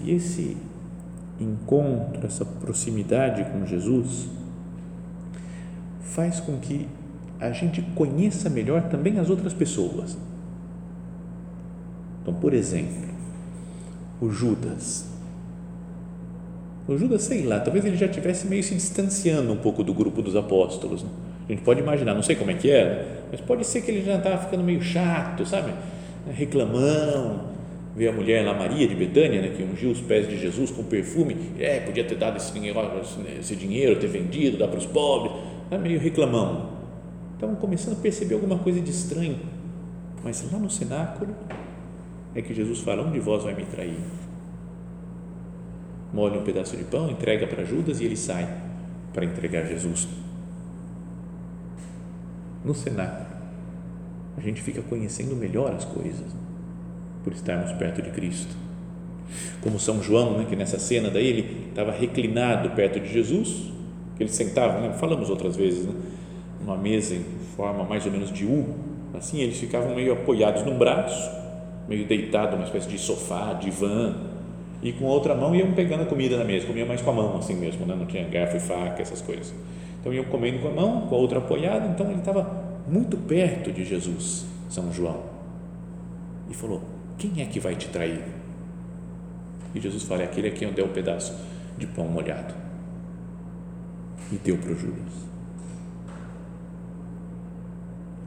E 0.03 0.11
esse 0.12 0.57
encontro, 1.41 2.26
essa 2.26 2.45
proximidade 2.45 3.45
com 3.45 3.67
Jesus, 3.67 4.29
faz 6.00 6.41
com 6.41 6.59
que 6.59 6.88
a 7.41 7.50
gente 7.50 7.83
conheça 7.95 8.49
melhor 8.49 8.88
também 8.88 9.19
as 9.19 9.29
outras 9.29 9.53
pessoas. 9.53 10.17
Então, 12.23 12.33
por 12.35 12.55
exemplo, 12.55 13.13
o 14.25 14.31
Judas. 14.31 15.07
O 16.88 16.97
Judas, 16.97 17.23
sei 17.23 17.45
lá, 17.45 17.61
talvez 17.61 17.85
ele 17.85 17.97
já 17.97 18.09
tivesse 18.09 18.47
meio 18.47 18.62
se 18.62 18.75
distanciando 18.75 19.52
um 19.52 19.57
pouco 19.57 19.83
do 19.83 19.93
grupo 19.93 20.23
dos 20.23 20.37
apóstolos. 20.37 21.02
Né? 21.02 21.09
A 21.49 21.52
gente 21.52 21.62
pode 21.62 21.81
imaginar, 21.81 22.14
não 22.14 22.23
sei 22.23 22.37
como 22.37 22.50
é 22.50 22.54
que 22.54 22.71
era, 22.71 23.25
mas 23.31 23.40
pode 23.40 23.66
ser 23.66 23.83
que 23.83 23.90
ele 23.90 24.04
já 24.04 24.16
estava 24.16 24.38
ficando 24.38 24.62
meio 24.62 24.83
chato, 24.83 25.47
sabe? 25.47 25.73
Reclamão. 26.31 27.52
Vê 27.97 28.09
a 28.09 28.12
mulher 28.12 28.45
lá, 28.45 28.52
Maria 28.52 28.88
de 28.88 28.95
Betânia, 28.95 29.40
né, 29.40 29.52
que 29.57 29.62
ungiu 29.62 29.90
os 29.90 30.00
pés 30.00 30.28
de 30.28 30.37
Jesus 30.37 30.71
com 30.71 30.83
perfume. 30.83 31.37
É, 31.61 31.78
podia 31.81 32.02
ter 32.02 32.16
dado 32.16 32.38
esse 32.38 32.52
dinheiro, 32.52 32.81
esse 33.38 33.54
dinheiro 33.54 34.00
ter 34.00 34.09
vendido, 34.09 34.59
dar 34.59 34.66
para 34.66 34.78
os 34.78 34.87
pobres. 34.87 35.33
Tá 35.71 35.78
meio 35.78 36.00
reclamão. 36.00 36.71
Estavam 37.35 37.54
começando 37.54 37.93
a 37.93 38.00
perceber 38.00 38.35
alguma 38.35 38.59
coisa 38.59 38.81
de 38.81 38.90
estranho. 38.90 39.38
Mas 40.25 40.45
lá 40.50 40.59
no 40.59 40.69
cenáculo 40.69 41.35
é 42.35 42.43
que 42.43 42.55
Jesus 42.55 42.81
fala: 42.81 43.03
Um 43.03 43.12
de 43.12 43.21
vós 43.21 43.43
vai 43.45 43.55
me 43.55 43.64
trair 43.64 43.97
molha 46.14 46.38
um 46.38 46.45
pedaço 46.45 46.76
de 46.76 46.85
pão, 46.85 47.11
entrega 47.11 47.45
para 47.45 47.64
Judas 47.64 48.00
e 48.00 48.05
ele 48.05 48.17
sai 48.17 48.49
para 49.12 49.25
entregar 49.25 49.67
Jesus. 49.67 50.07
No 52.64 52.73
cenáculo, 52.73 53.26
a 54.37 54.41
gente 54.41 54.62
fica 54.62 54.81
conhecendo 54.81 55.35
melhor 55.35 55.75
as 55.75 55.85
coisas 55.85 56.25
por 57.25 57.33
estarmos 57.33 57.73
perto 57.73 58.00
de 58.00 58.11
Cristo. 58.11 58.55
Como 59.61 59.79
São 59.79 60.00
João, 60.03 60.38
né, 60.38 60.47
que 60.49 60.55
nessa 60.55 60.79
cena 60.79 61.11
daí 61.11 61.26
ele 61.26 61.67
estava 61.69 61.91
reclinado 61.91 62.71
perto 62.71 63.00
de 63.00 63.12
Jesus, 63.12 63.73
que 64.17 64.23
ele 64.23 64.31
sentava, 64.31 64.81
né, 64.81 64.93
falamos 64.93 65.29
outras 65.29 65.57
vezes, 65.57 65.85
né, 65.85 65.95
numa 66.61 66.76
mesa 66.76 67.14
em 67.14 67.25
forma 67.57 67.83
mais 67.85 68.07
ou 68.07 68.12
menos 68.12 68.31
de 68.33 68.47
U, 68.47 68.67
assim 69.14 69.41
eles 69.41 69.59
ficavam 69.59 69.95
meio 69.95 70.12
apoiados 70.12 70.62
num 70.62 70.79
braço, 70.79 71.44
meio 71.88 72.07
deitado, 72.07 72.57
uma 72.57 72.64
espécie 72.64 72.88
de 72.88 72.99
sofá, 72.99 73.53
divã, 73.55 74.14
e 74.83 74.93
com 74.93 75.05
outra 75.05 75.35
mão 75.35 75.55
iam 75.55 75.73
pegando 75.73 76.03
a 76.03 76.07
comida 76.07 76.37
na 76.37 76.45
mesa, 76.45 76.67
comia 76.67 76.85
mais 76.85 77.00
com 77.00 77.11
a 77.11 77.14
mão 77.14 77.38
assim 77.38 77.55
mesmo, 77.55 77.87
né? 77.87 77.95
não 77.95 78.07
tinha 78.07 78.25
garfo 78.29 78.57
e 78.57 78.61
faca, 78.61 79.00
essas 79.00 79.23
coisas. 79.23 79.55
Então 80.00 80.12
iam 80.12 80.25
comendo 80.25 80.59
com 80.59 80.69
a 80.69 80.73
mão, 80.73 81.07
com 81.07 81.14
a 81.14 81.19
outra 81.19 81.38
apoiada, 81.38 81.87
então 81.87 82.11
ele 82.11 82.19
estava 82.19 82.62
muito 82.87 83.17
perto 83.17 83.73
de 83.73 83.85
Jesus, 83.85 84.45
São 84.69 84.93
João. 84.93 85.23
E 86.50 86.55
falou: 86.55 86.83
Quem 87.17 87.41
é 87.41 87.47
que 87.47 87.59
vai 87.59 87.75
te 87.75 87.88
trair? 87.88 88.23
E 89.75 89.81
Jesus 89.81 90.03
fala: 90.03 90.23
é 90.23 90.25
aquele 90.26 90.49
a 90.49 90.50
quem 90.50 90.69
eu 90.69 90.75
dei 90.75 90.85
um 90.85 90.93
pedaço 90.93 91.35
de 91.79 91.87
pão 91.87 92.07
molhado. 92.07 92.55
E 94.31 94.37
deu 94.37 94.59
para 94.59 94.73
o 94.73 94.76
Judas. 94.76 95.25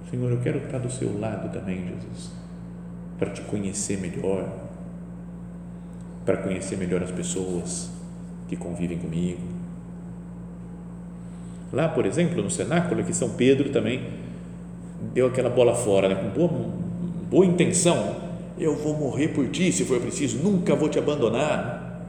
Senhor, 0.09 0.31
eu 0.31 0.39
quero 0.39 0.57
estar 0.59 0.79
do 0.79 0.89
seu 0.89 1.19
lado 1.19 1.51
também, 1.51 1.85
Jesus, 1.87 2.31
para 3.17 3.31
te 3.31 3.41
conhecer 3.41 3.97
melhor 3.97 4.67
para 6.27 6.35
conhecer 6.35 6.75
melhor 6.77 7.01
as 7.01 7.09
pessoas 7.09 7.89
que 8.49 8.57
convivem 8.57 8.97
comigo. 8.97 9.39
Lá, 11.71 11.87
por 11.87 12.05
exemplo, 12.05 12.43
no 12.43 12.51
cenáculo, 12.51 13.01
que 13.01 13.13
São 13.13 13.29
Pedro 13.29 13.69
também 13.69 14.01
deu 15.13 15.27
aquela 15.27 15.49
bola 15.49 15.73
fora, 15.73 16.09
né? 16.09 16.15
com 16.15 16.29
boa, 16.29 16.69
boa 17.29 17.45
intenção. 17.45 18.17
Eu 18.59 18.75
vou 18.75 18.93
morrer 18.93 19.29
por 19.29 19.47
ti 19.47 19.71
se 19.71 19.85
for 19.85 20.01
preciso, 20.01 20.37
nunca 20.39 20.75
vou 20.75 20.89
te 20.89 20.99
abandonar. 20.99 22.03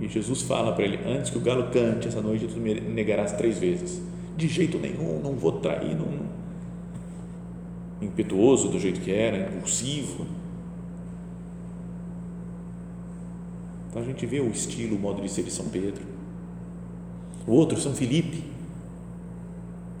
E 0.00 0.06
Jesus 0.06 0.42
fala 0.42 0.72
para 0.72 0.84
ele: 0.84 1.00
Antes 1.04 1.30
que 1.30 1.38
o 1.38 1.40
galo 1.40 1.64
cante 1.72 2.06
essa 2.06 2.20
noite, 2.20 2.46
tu 2.46 2.60
me 2.60 2.80
negarás 2.80 3.32
três 3.32 3.58
vezes. 3.58 4.00
De 4.36 4.46
jeito 4.46 4.78
nenhum, 4.78 5.20
não 5.20 5.32
vou 5.32 5.52
trair. 5.52 5.96
Não. 5.96 6.06
Impetuoso 8.00 8.68
do 8.68 8.78
jeito 8.78 9.00
que 9.00 9.10
era, 9.10 9.54
impulsivo 9.54 10.26
Então 13.88 14.02
a 14.02 14.04
gente 14.04 14.24
vê 14.26 14.40
o 14.40 14.48
estilo, 14.48 14.96
o 14.96 14.98
modo 14.98 15.22
de 15.22 15.28
ser 15.28 15.42
de 15.42 15.50
São 15.50 15.66
Pedro. 15.66 16.02
O 17.46 17.52
outro, 17.52 17.80
São 17.80 17.94
Felipe, 17.94 18.44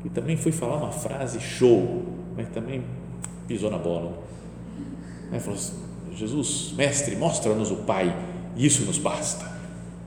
que 0.02 0.08
também 0.08 0.36
foi 0.36 0.52
falar 0.52 0.76
uma 0.76 0.92
frase 0.92 1.40
show, 1.40 2.04
mas 2.36 2.48
também 2.50 2.84
pisou 3.46 3.70
na 3.70 3.78
bola. 3.78 4.22
Né? 5.30 5.40
Falou 5.40 5.58
assim, 5.58 5.74
Jesus, 6.14 6.74
mestre, 6.76 7.16
mostra-nos 7.16 7.70
o 7.70 7.76
Pai, 7.76 8.14
e 8.54 8.66
isso 8.66 8.84
nos 8.84 8.98
basta. 8.98 9.50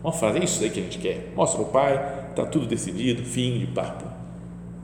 Uma 0.03 0.13
frase, 0.13 0.39
é 0.39 0.43
isso 0.43 0.63
aí 0.63 0.69
que 0.69 0.79
a 0.79 0.83
gente 0.83 0.99
quer. 0.99 1.33
Mostra 1.35 1.61
o 1.61 1.65
Pai, 1.65 2.29
está 2.29 2.45
tudo 2.45 2.67
decidido, 2.67 3.23
fim 3.23 3.59
de 3.59 3.67
papo. 3.67 4.05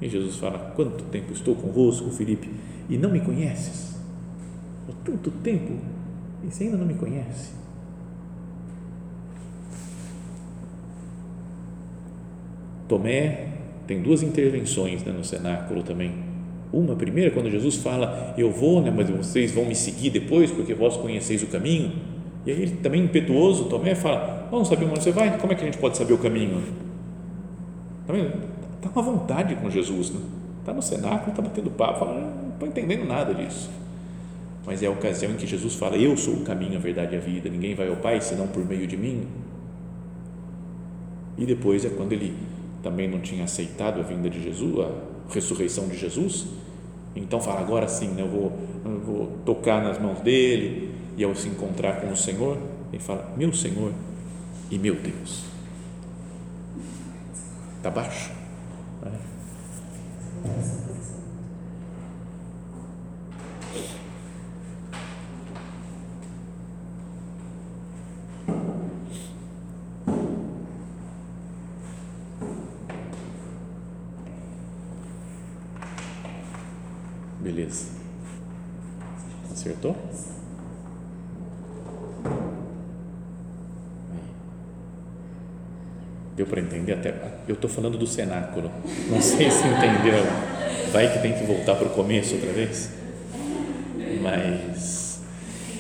E 0.01 0.09
Jesus 0.09 0.35
fala: 0.37 0.73
Quanto 0.75 1.03
tempo 1.05 1.33
estou 1.33 1.55
convosco, 1.55 2.09
Felipe, 2.11 2.49
e 2.89 2.97
não 2.97 3.09
me 3.09 3.19
conheces? 3.19 3.95
Há 4.89 4.93
tanto 5.03 5.31
tempo 5.31 5.73
e 6.43 6.51
você 6.51 6.65
ainda 6.65 6.77
não 6.77 6.85
me 6.85 6.93
conhece. 6.93 7.51
Tomé 12.87 13.47
tem 13.85 14.01
duas 14.01 14.23
intervenções 14.23 15.03
né, 15.03 15.11
no 15.11 15.23
cenáculo 15.23 15.83
também. 15.83 16.25
Uma, 16.71 16.95
primeira, 16.95 17.31
quando 17.31 17.49
Jesus 17.49 17.75
fala, 17.75 18.33
eu 18.37 18.51
vou, 18.51 18.81
né, 18.81 18.91
mas 18.95 19.09
vocês 19.09 19.51
vão 19.51 19.65
me 19.65 19.75
seguir 19.75 20.09
depois, 20.09 20.51
porque 20.51 20.73
vós 20.73 20.97
conheceis 20.97 21.41
o 21.43 21.47
caminho. 21.47 21.93
E 22.45 22.51
aí 22.51 22.61
ele 22.61 22.77
também 22.77 23.03
impetuoso, 23.03 23.65
Tomé 23.65 23.95
fala, 23.95 24.47
vamos 24.51 24.67
saber 24.67 24.85
onde 24.85 25.03
você 25.03 25.11
vai? 25.11 25.37
Como 25.37 25.51
é 25.51 25.55
que 25.55 25.63
a 25.63 25.65
gente 25.65 25.77
pode 25.77 25.97
saber 25.97 26.13
o 26.13 26.17
caminho? 26.17 26.63
Está 28.77 28.89
com 28.89 29.03
vontade 29.03 29.55
com 29.55 29.69
Jesus, 29.69 30.11
né? 30.11 30.21
está 30.59 30.73
no 30.73 30.81
cenáculo, 30.81 31.29
está 31.29 31.41
batendo 31.41 31.69
papo, 31.71 31.99
fala, 31.99 32.19
não 32.19 32.46
estou 32.57 32.67
entendendo 32.67 33.05
nada 33.05 33.33
disso. 33.33 33.69
Mas 34.65 34.83
é 34.83 34.87
a 34.87 34.91
ocasião 34.91 35.31
em 35.31 35.35
que 35.35 35.47
Jesus 35.47 35.75
fala, 35.75 35.95
eu 35.95 36.17
sou 36.17 36.33
o 36.33 36.43
caminho, 36.43 36.75
a 36.75 36.81
verdade 36.81 37.15
e 37.15 37.17
a 37.17 37.21
vida, 37.21 37.49
ninguém 37.49 37.73
vai 37.73 37.87
ao 37.87 37.95
Pai 37.95 38.19
senão 38.19 38.47
por 38.47 38.65
meio 38.65 38.85
de 38.85 38.97
mim. 38.97 39.25
E 41.37 41.45
depois 41.45 41.85
é 41.85 41.89
quando 41.89 42.11
ele 42.11 42.35
também 42.83 43.07
não 43.07 43.19
tinha 43.19 43.45
aceitado 43.45 43.99
a 43.99 44.03
vinda 44.03 44.29
de 44.29 44.43
Jesus, 44.43 44.79
a 44.79 44.91
ressurreição 45.33 45.87
de 45.87 45.97
Jesus. 45.97 46.47
Então 47.15 47.39
fala, 47.39 47.61
agora 47.61 47.87
sim, 47.87 48.09
né, 48.09 48.23
eu, 48.23 48.27
vou, 48.27 48.51
eu 48.83 48.99
vou 48.99 49.27
tocar 49.45 49.81
nas 49.81 49.99
mãos 49.99 50.19
dele 50.19 50.91
e 51.15 51.23
ao 51.23 51.33
se 51.33 51.47
encontrar 51.47 52.01
com 52.01 52.11
o 52.11 52.17
Senhor, 52.17 52.57
ele 52.91 53.01
fala, 53.01 53.33
meu 53.37 53.53
Senhor 53.53 53.93
e 54.69 54.77
meu 54.77 54.95
Deus. 54.95 55.45
Está 57.77 57.89
baixo. 57.89 58.31
É. 59.03 60.87
Beleza. 77.39 77.91
Acertou? 79.49 79.95
Deu 86.37 86.45
para 86.45 86.61
entender 86.61 86.93
até. 86.93 87.15
Eu 87.47 87.55
estou 87.55 87.67
falando 87.67 87.97
do 87.97 88.05
cenáculo. 88.05 88.71
Não 89.09 89.19
sei 89.19 89.49
se 89.49 89.67
entenderam. 89.67 90.23
Vai 90.93 91.11
que 91.11 91.19
tem 91.19 91.33
que 91.33 91.43
voltar 91.43 91.75
para 91.75 91.87
o 91.87 91.89
começo 91.89 92.35
outra 92.35 92.53
vez. 92.53 92.91
Mas. 94.21 95.19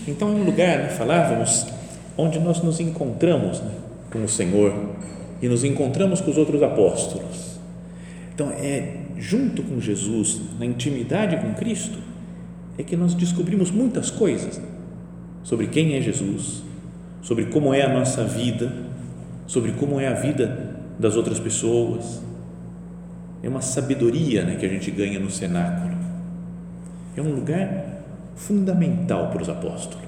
Então 0.07 0.29
é 0.29 0.31
um 0.31 0.43
lugar, 0.43 0.79
né, 0.79 0.89
falávamos, 0.89 1.67
onde 2.17 2.39
nós 2.39 2.61
nos 2.63 2.79
encontramos 2.79 3.59
né, 3.59 3.71
com 4.11 4.23
o 4.23 4.27
Senhor 4.27 4.73
e 5.41 5.47
nos 5.47 5.63
encontramos 5.63 6.21
com 6.21 6.31
os 6.31 6.37
outros 6.37 6.63
apóstolos. 6.63 7.59
Então 8.33 8.49
é 8.51 8.97
junto 9.17 9.61
com 9.61 9.79
Jesus, 9.79 10.41
na 10.59 10.65
intimidade 10.65 11.37
com 11.37 11.53
Cristo, 11.53 11.99
é 12.77 12.83
que 12.83 12.95
nós 12.95 13.13
descobrimos 13.13 13.69
muitas 13.69 14.09
coisas 14.09 14.61
sobre 15.43 15.67
quem 15.67 15.95
é 15.95 16.01
Jesus, 16.01 16.63
sobre 17.21 17.45
como 17.45 17.73
é 17.73 17.81
a 17.81 17.89
nossa 17.89 18.23
vida, 18.23 18.86
sobre 19.47 19.71
como 19.71 19.99
é 19.99 20.07
a 20.07 20.13
vida 20.13 20.75
das 20.99 21.15
outras 21.15 21.39
pessoas. 21.39 22.21
É 23.41 23.47
uma 23.47 23.61
sabedoria 23.61 24.43
né, 24.43 24.57
que 24.57 24.65
a 24.65 24.69
gente 24.69 24.91
ganha 24.91 25.19
no 25.19 25.31
cenáculo. 25.31 25.95
É 27.15 27.21
um 27.21 27.33
lugar 27.33 27.85
fundamental 28.35 29.29
para 29.29 29.41
os 29.41 29.49
apóstolos. 29.49 30.05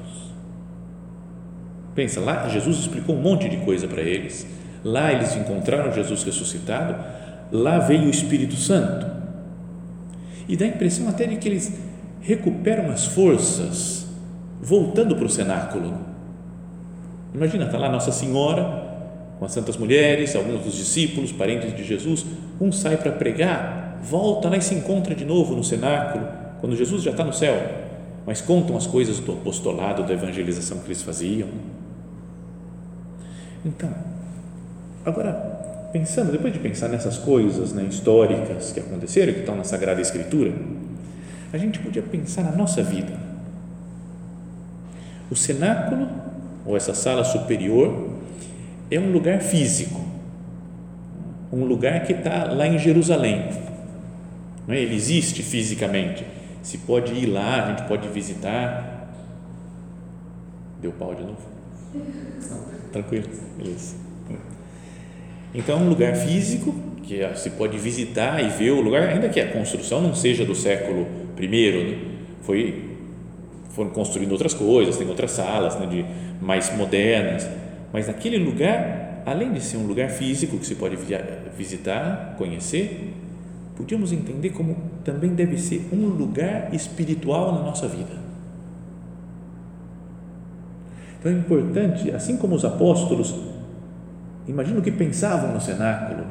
Pensa, 1.95 2.19
lá 2.19 2.47
Jesus 2.49 2.77
explicou 2.77 3.15
um 3.15 3.21
monte 3.21 3.49
de 3.49 3.57
coisa 3.57 3.87
para 3.87 4.01
eles. 4.01 4.45
Lá 4.83 5.11
eles 5.11 5.35
encontraram 5.35 5.91
Jesus 5.91 6.23
ressuscitado. 6.23 6.95
Lá 7.51 7.79
veio 7.79 8.03
o 8.03 8.09
Espírito 8.09 8.55
Santo. 8.55 9.07
E 10.47 10.57
dá 10.57 10.65
a 10.65 10.69
impressão 10.69 11.07
até 11.07 11.25
de 11.25 11.37
que 11.37 11.47
eles 11.47 11.79
recuperam 12.21 12.89
as 12.91 13.05
forças 13.05 14.07
voltando 14.61 15.15
para 15.15 15.25
o 15.25 15.29
cenáculo. 15.29 15.93
Imagina, 17.33 17.65
está 17.65 17.77
lá 17.77 17.89
Nossa 17.89 18.11
Senhora 18.11 18.88
com 19.39 19.45
as 19.45 19.53
santas 19.53 19.77
mulheres, 19.77 20.35
alguns 20.35 20.61
dos 20.63 20.75
discípulos, 20.75 21.31
parentes 21.31 21.73
de 21.73 21.83
Jesus, 21.85 22.25
um 22.59 22.73
sai 22.73 22.97
para 22.97 23.13
pregar, 23.13 23.97
volta 24.03 24.49
lá 24.49 24.57
e 24.57 24.61
se 24.61 24.75
encontra 24.75 25.15
de 25.15 25.23
novo 25.23 25.55
no 25.55 25.63
cenáculo, 25.63 26.27
quando 26.59 26.75
Jesus 26.75 27.01
já 27.01 27.11
está 27.11 27.23
no 27.23 27.31
céu, 27.31 27.55
mas 28.25 28.41
contam 28.41 28.75
as 28.75 28.85
coisas 28.85 29.19
do 29.19 29.31
apostolado, 29.31 30.03
da 30.03 30.13
evangelização 30.13 30.79
que 30.79 30.87
eles 30.87 31.01
faziam. 31.01 31.47
Então, 33.65 33.89
agora, 35.05 35.31
pensando, 35.93 36.33
depois 36.33 36.51
de 36.51 36.59
pensar 36.59 36.89
nessas 36.89 37.17
coisas 37.17 37.71
né, 37.71 37.83
históricas 37.83 38.73
que 38.73 38.81
aconteceram, 38.81 39.33
que 39.33 39.39
estão 39.39 39.55
na 39.55 39.63
Sagrada 39.63 40.01
Escritura, 40.01 40.53
a 41.53 41.57
gente 41.57 41.79
podia 41.79 42.01
pensar 42.01 42.43
na 42.43 42.51
nossa 42.51 42.83
vida. 42.83 43.13
O 45.31 45.35
cenáculo, 45.35 46.09
ou 46.65 46.75
essa 46.75 46.93
sala 46.93 47.23
superior, 47.23 48.18
é 48.91 48.99
um 48.99 49.11
lugar 49.11 49.39
físico, 49.41 49.99
um 51.51 51.65
lugar 51.65 52.03
que 52.05 52.13
está 52.13 52.45
lá 52.45 52.67
em 52.67 52.77
Jerusalém. 52.77 53.49
É? 54.67 54.75
Ele 54.77 54.95
existe 54.95 55.43
fisicamente. 55.43 56.25
Se 56.61 56.79
pode 56.79 57.13
ir 57.13 57.25
lá, 57.25 57.63
a 57.63 57.69
gente 57.69 57.87
pode 57.87 58.07
visitar. 58.09 59.09
Deu 60.81 60.91
pau 60.91 61.13
de 61.15 61.23
novo? 61.23 61.41
Tranquilo, 62.91 63.27
beleza. 63.57 63.95
Então 65.53 65.79
é 65.79 65.81
um 65.81 65.89
lugar 65.89 66.15
físico 66.15 66.73
que 67.03 67.21
se 67.35 67.51
pode 67.51 67.77
visitar 67.77 68.43
e 68.43 68.49
ver 68.49 68.71
o 68.71 68.81
lugar, 68.81 69.09
ainda 69.09 69.29
que 69.29 69.39
a 69.39 69.51
construção 69.51 69.99
não 70.01 70.13
seja 70.13 70.45
do 70.45 70.53
século 70.53 71.07
I, 71.39 71.47
né? 71.47 71.99
foi 72.41 72.89
foram 73.71 73.89
construindo 73.91 74.31
outras 74.31 74.53
coisas, 74.53 74.97
tem 74.97 75.07
outras 75.07 75.31
salas 75.31 75.79
né, 75.79 75.85
de 75.85 76.05
mais 76.43 76.75
modernas 76.75 77.47
mas 77.91 78.07
naquele 78.07 78.37
lugar, 78.37 79.23
além 79.25 79.51
de 79.51 79.61
ser 79.61 79.77
um 79.77 79.85
lugar 79.85 80.09
físico 80.09 80.57
que 80.57 80.65
se 80.65 80.75
pode 80.75 80.97
visitar, 81.57 82.35
conhecer, 82.37 83.13
podíamos 83.75 84.11
entender 84.11 84.49
como 84.51 84.75
também 85.03 85.33
deve 85.33 85.57
ser 85.57 85.87
um 85.91 86.07
lugar 86.07 86.73
espiritual 86.73 87.53
na 87.53 87.61
nossa 87.61 87.87
vida. 87.87 88.19
Então 91.19 91.31
é 91.31 91.35
importante, 91.35 92.11
assim 92.11 92.37
como 92.37 92.55
os 92.55 92.63
apóstolos, 92.63 93.35
imagino 94.47 94.81
que 94.81 94.91
pensavam 94.91 95.53
no 95.53 95.59
cenáculo. 95.59 96.25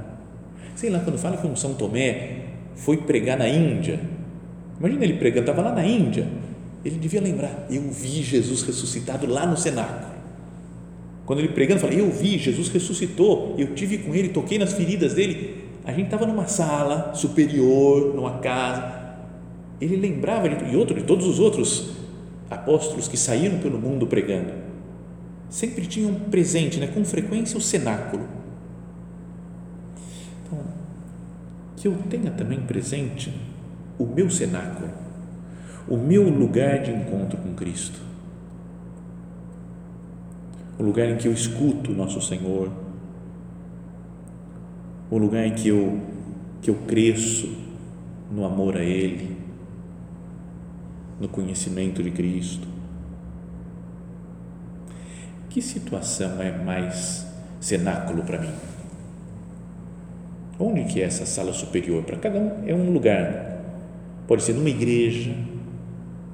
Sei 0.75 0.89
lá, 0.89 1.01
quando 1.01 1.19
fala 1.19 1.37
que 1.37 1.47
um 1.47 1.57
São 1.57 1.75
Tomé 1.75 2.45
foi 2.75 2.99
pregar 2.99 3.37
na 3.37 3.49
Índia, 3.49 4.01
imagina 4.79 5.05
ele 5.05 5.15
pregando, 5.15 5.51
estava 5.51 5.69
lá 5.69 5.75
na 5.75 5.85
Índia, 5.85 6.27
ele 6.85 6.97
devia 6.97 7.21
lembrar, 7.21 7.67
eu 7.69 7.83
vi 7.91 8.23
Jesus 8.23 8.63
ressuscitado 8.63 9.27
lá 9.27 9.45
no 9.45 9.57
cenáculo. 9.57 10.08
Quando 11.29 11.41
ele 11.41 11.49
pregando, 11.49 11.79
fala: 11.79 11.93
Eu 11.93 12.11
vi, 12.11 12.39
Jesus 12.39 12.71
ressuscitou, 12.71 13.55
eu 13.59 13.75
tive 13.75 13.99
com 13.99 14.15
ele, 14.15 14.31
toquei 14.31 14.59
nas 14.59 14.73
feridas 14.73 15.13
dele. 15.13 15.63
A 15.85 15.93
gente 15.93 16.07
estava 16.07 16.27
numa 16.27 16.47
sala 16.47 17.15
superior, 17.15 18.15
numa 18.15 18.39
casa. 18.39 19.19
Ele 19.79 19.97
lembrava 19.97 20.49
de, 20.49 20.73
e 20.73 20.75
outro, 20.75 20.99
de 20.99 21.05
todos 21.05 21.27
os 21.27 21.39
outros 21.39 21.91
apóstolos 22.51 23.09
que 23.09 23.19
saíram 23.19 23.59
pelo 23.59 23.79
mundo 23.79 24.07
pregando. 24.07 24.55
Sempre 25.51 25.87
tinham 25.87 26.15
presente, 26.15 26.81
né, 26.81 26.87
com 26.87 27.05
frequência, 27.05 27.59
o 27.59 27.61
cenáculo. 27.61 28.27
Então, 30.47 30.61
que 31.77 31.89
eu 31.89 31.95
tenha 32.09 32.31
também 32.31 32.61
presente 32.61 33.35
o 33.99 34.07
meu 34.07 34.31
cenáculo, 34.31 34.89
o 35.87 35.99
meu 35.99 36.27
lugar 36.27 36.83
de 36.83 36.91
encontro 36.91 37.37
com 37.37 37.53
Cristo 37.53 38.08
o 40.79 40.83
lugar 40.83 41.09
em 41.09 41.17
que 41.17 41.27
eu 41.27 41.33
escuto 41.33 41.91
nosso 41.93 42.23
Senhor, 42.23 42.71
o 45.11 45.19
lugar 45.19 45.45
em 45.45 45.55
que 45.55 45.69
eu, 45.69 46.01
que 46.63 46.71
eu 46.71 46.77
cresço 46.87 47.53
no 48.31 48.45
amor 48.45 48.77
a 48.77 48.83
Ele, 48.83 49.37
no 51.21 51.29
conhecimento 51.29 52.03
de 52.03 52.11
Cristo. 52.11 52.69
Que 55.51 55.61
situação 55.61 56.41
é 56.41 56.53
mais 56.53 57.27
cenáculo 57.59 58.23
para 58.23 58.39
mim? 58.39 58.53
Onde 60.61 60.85
que 60.85 61.01
é 61.01 61.05
essa 61.05 61.27
sala 61.27 61.53
superior? 61.53 62.05
Para 62.05 62.19
cada 62.19 62.39
um 62.39 62.69
é 62.69 62.75
um 62.75 62.93
lugar. 62.93 63.59
Pode 64.27 64.43
ser 64.43 64.53
numa 64.53 64.69
igreja, 64.69 65.35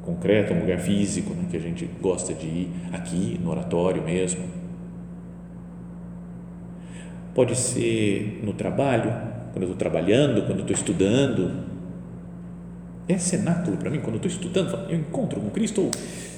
concreto, 0.04 0.52
um 0.52 0.60
lugar 0.60 0.78
físico 0.78 1.34
né, 1.34 1.46
que 1.50 1.56
a 1.56 1.60
gente 1.60 1.88
gosta 2.00 2.32
de 2.34 2.46
ir, 2.46 2.70
aqui 2.92 3.40
no 3.42 3.50
oratório 3.50 4.02
mesmo. 4.02 4.44
Pode 7.34 7.56
ser 7.56 8.40
no 8.44 8.52
trabalho, 8.52 9.10
quando 9.52 9.62
eu 9.62 9.72
estou 9.72 9.76
trabalhando, 9.76 10.46
quando 10.46 10.58
eu 10.58 10.66
estou 10.66 10.74
estudando. 10.74 11.74
É 13.08 13.18
cenáculo 13.18 13.76
para 13.76 13.90
mim, 13.90 14.00
quando 14.00 14.14
eu 14.14 14.28
estou 14.28 14.30
estudando, 14.30 14.90
eu 14.90 14.96
encontro 14.96 15.40
com 15.40 15.50
Cristo, 15.50 15.82
ou, 15.82 15.90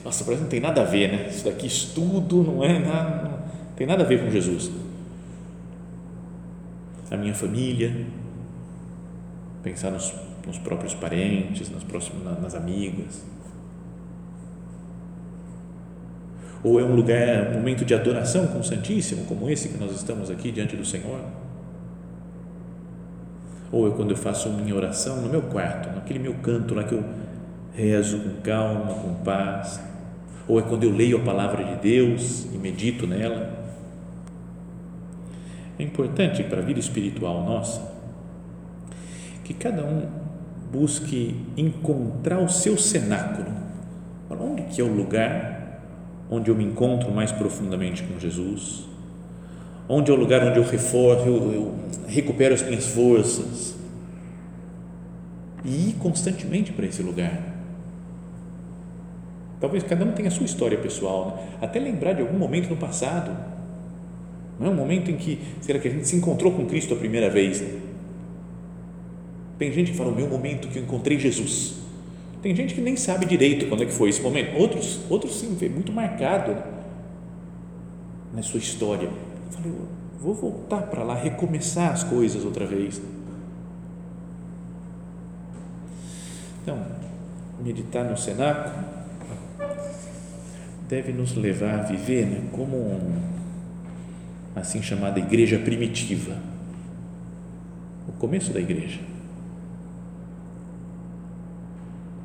nossa, 0.04 0.24
parece 0.24 0.38
que 0.38 0.42
não 0.44 0.50
tem 0.50 0.60
nada 0.60 0.80
a 0.82 0.84
ver, 0.84 1.12
né? 1.12 1.28
Isso 1.28 1.44
daqui, 1.44 1.66
estudo, 1.66 2.42
não 2.42 2.64
é 2.64 2.78
nada, 2.78 3.28
não 3.28 3.74
tem 3.76 3.86
nada 3.86 4.02
a 4.02 4.06
ver 4.06 4.24
com 4.24 4.30
Jesus. 4.30 4.70
A 7.10 7.16
minha 7.16 7.34
família, 7.34 8.04
pensar 9.62 9.90
nos, 9.90 10.12
nos 10.44 10.58
próprios 10.58 10.94
parentes, 10.94 11.70
nas, 11.70 11.84
próximas, 11.84 12.40
nas 12.40 12.54
amigas 12.54 13.22
ou 16.66 16.80
é 16.80 16.82
um 16.82 16.96
lugar, 16.96 17.50
um 17.50 17.58
momento 17.58 17.84
de 17.84 17.94
adoração 17.94 18.48
com 18.48 18.58
o 18.58 18.64
Santíssimo, 18.64 19.24
como 19.26 19.48
esse 19.48 19.68
que 19.68 19.78
nós 19.78 19.92
estamos 19.92 20.28
aqui 20.32 20.50
diante 20.50 20.74
do 20.74 20.84
Senhor? 20.84 21.20
Ou 23.70 23.86
é 23.86 23.92
quando 23.92 24.10
eu 24.10 24.16
faço 24.16 24.48
minha 24.48 24.74
oração 24.74 25.22
no 25.22 25.28
meu 25.28 25.42
quarto, 25.42 25.94
naquele 25.94 26.18
meu 26.18 26.34
canto 26.34 26.74
lá 26.74 26.82
que 26.82 26.92
eu 26.92 27.04
rezo 27.72 28.18
com 28.18 28.40
calma, 28.40 28.94
com 28.94 29.14
paz? 29.22 29.80
Ou 30.48 30.58
é 30.58 30.62
quando 30.62 30.82
eu 30.82 30.90
leio 30.90 31.18
a 31.18 31.20
palavra 31.20 31.62
de 31.62 31.76
Deus 31.76 32.48
e 32.52 32.58
medito 32.58 33.06
nela? 33.06 33.64
É 35.78 35.84
importante 35.84 36.42
para 36.42 36.58
a 36.58 36.64
vida 36.64 36.80
espiritual 36.80 37.44
nossa 37.44 37.80
que 39.44 39.54
cada 39.54 39.84
um 39.84 40.02
busque 40.72 41.46
encontrar 41.56 42.40
o 42.40 42.48
seu 42.48 42.76
cenáculo. 42.76 43.54
Onde 44.28 44.62
que 44.62 44.80
é 44.80 44.84
o 44.84 44.92
lugar 44.92 45.55
onde 46.30 46.50
eu 46.50 46.54
me 46.54 46.64
encontro 46.64 47.10
mais 47.10 47.30
profundamente 47.30 48.02
com 48.02 48.18
Jesus, 48.18 48.84
onde 49.88 50.10
é 50.10 50.14
o 50.14 50.16
lugar 50.16 50.46
onde 50.46 50.58
eu 50.58 50.64
reforço, 50.64 51.26
eu, 51.26 51.52
eu 51.52 51.74
recupero 52.08 52.54
as 52.54 52.62
minhas 52.62 52.86
forças 52.86 53.76
e 55.64 55.90
ir 55.90 55.92
constantemente 55.94 56.72
para 56.72 56.86
esse 56.86 57.02
lugar. 57.02 57.54
Talvez 59.60 59.82
cada 59.82 60.04
um 60.04 60.12
tenha 60.12 60.28
a 60.28 60.30
sua 60.30 60.44
história 60.44 60.76
pessoal, 60.76 61.36
né? 61.36 61.58
até 61.62 61.78
lembrar 61.78 62.12
de 62.12 62.20
algum 62.20 62.38
momento 62.38 62.68
no 62.68 62.76
passado, 62.76 63.36
não 64.58 64.68
é 64.68 64.70
um 64.70 64.74
momento 64.74 65.10
em 65.10 65.16
que 65.16 65.40
será 65.60 65.78
que 65.78 65.88
a 65.88 65.90
gente 65.90 66.06
se 66.06 66.16
encontrou 66.16 66.52
com 66.52 66.66
Cristo 66.66 66.94
a 66.94 66.96
primeira 66.96 67.30
vez? 67.30 67.60
Né? 67.60 67.80
Tem 69.58 69.72
gente 69.72 69.92
que 69.92 69.96
fala 69.96 70.10
o 70.10 70.14
meu 70.14 70.28
momento 70.28 70.68
que 70.68 70.78
eu 70.78 70.82
encontrei 70.82 71.18
Jesus. 71.18 71.85
Tem 72.46 72.54
gente 72.54 72.74
que 72.76 72.80
nem 72.80 72.94
sabe 72.94 73.26
direito 73.26 73.66
quando 73.66 73.82
é 73.82 73.86
que 73.86 73.92
foi 73.92 74.08
esse 74.08 74.22
momento. 74.22 74.56
Outros, 74.56 75.00
outros 75.10 75.40
sim, 75.40 75.56
vê 75.56 75.68
muito 75.68 75.90
marcado 75.90 76.56
na 78.32 78.40
sua 78.40 78.60
história. 78.60 79.06
Eu 79.08 79.50
falei, 79.50 79.72
vou 80.20 80.32
voltar 80.32 80.82
para 80.82 81.02
lá, 81.02 81.16
recomeçar 81.16 81.90
as 81.90 82.04
coisas 82.04 82.44
outra 82.44 82.64
vez. 82.64 83.02
Então, 86.62 86.86
meditar 87.64 88.04
no 88.04 88.16
cenáculo 88.16 88.76
deve 90.88 91.12
nos 91.12 91.34
levar 91.34 91.80
a 91.80 91.82
viver 91.82 92.26
né, 92.26 92.48
como 92.52 92.76
um, 92.76 93.22
assim 94.54 94.80
chamada 94.80 95.18
igreja 95.18 95.58
primitiva, 95.58 96.36
o 98.06 98.12
começo 98.12 98.52
da 98.52 98.60
igreja. 98.60 99.15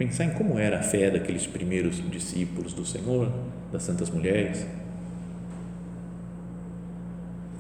Pensar 0.02 0.26
em 0.26 0.32
como 0.32 0.58
era 0.58 0.80
a 0.80 0.82
fé 0.82 1.12
daqueles 1.12 1.46
primeiros 1.46 2.02
discípulos 2.10 2.74
do 2.74 2.84
Senhor, 2.84 3.32
das 3.72 3.84
santas 3.84 4.10
mulheres. 4.10 4.66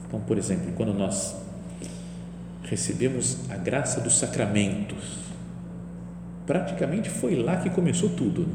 Então, 0.07 0.19
por 0.21 0.39
exemplo, 0.39 0.71
quando 0.75 0.91
nós 0.91 1.35
recebemos 2.63 3.47
a 3.47 3.57
graça 3.57 4.01
dos 4.01 4.17
sacramentos, 4.17 5.19
praticamente 6.47 7.11
foi 7.11 7.35
lá 7.35 7.57
que 7.57 7.69
começou 7.69 8.09
tudo. 8.09 8.47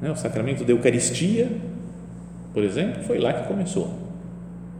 Né? 0.00 0.10
O 0.10 0.16
sacramento 0.16 0.64
da 0.64 0.72
Eucaristia, 0.72 1.52
por 2.54 2.62
exemplo, 2.62 3.04
foi 3.04 3.18
lá 3.18 3.34
que 3.34 3.46
começou. 3.46 3.92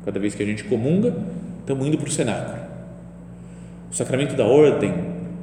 Cada 0.03 0.19
vez 0.19 0.35
que 0.35 0.43
a 0.43 0.47
gente 0.47 0.65
comunga, 0.65 1.15
estamos 1.61 1.87
indo 1.87 1.99
para 1.99 2.09
o 2.09 2.11
cenáculo. 2.11 2.59
O 3.91 3.95
sacramento 3.95 4.35
da 4.35 4.47
ordem 4.47 4.95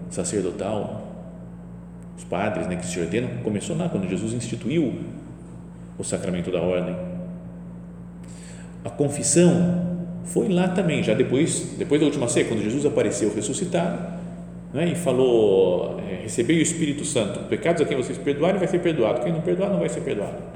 sacerdotal, 0.09 1.00
os 2.17 2.23
padres 2.23 2.67
né, 2.67 2.75
que 2.75 2.85
se 2.85 2.99
ordenam, 2.99 3.29
começou 3.43 3.75
lá 3.77 3.89
quando 3.89 4.07
Jesus 4.09 4.33
instituiu 4.33 4.93
o 5.97 6.03
sacramento 6.03 6.51
da 6.51 6.61
ordem. 6.61 6.95
A 8.83 8.89
confissão 8.89 9.99
foi 10.25 10.47
lá 10.49 10.67
também, 10.69 11.03
já 11.03 11.13
depois, 11.13 11.75
depois 11.77 11.99
da 11.99 12.07
última 12.07 12.27
ceia, 12.27 12.45
quando 12.45 12.61
Jesus 12.61 12.85
apareceu 12.85 13.33
ressuscitado, 13.33 14.19
né, 14.73 14.89
e 14.91 14.95
falou: 14.95 15.99
é, 15.99 16.21
recebei 16.23 16.59
o 16.59 16.61
Espírito 16.61 17.03
Santo, 17.05 17.47
pecados 17.47 17.81
a 17.81 17.85
quem 17.85 17.97
vocês 17.97 18.17
perdoarem 18.17 18.57
vai 18.57 18.67
ser 18.67 18.79
perdoado, 18.79 19.21
quem 19.21 19.31
não 19.31 19.41
perdoar 19.41 19.69
não 19.69 19.79
vai 19.79 19.89
ser 19.89 20.01
perdoado. 20.01 20.51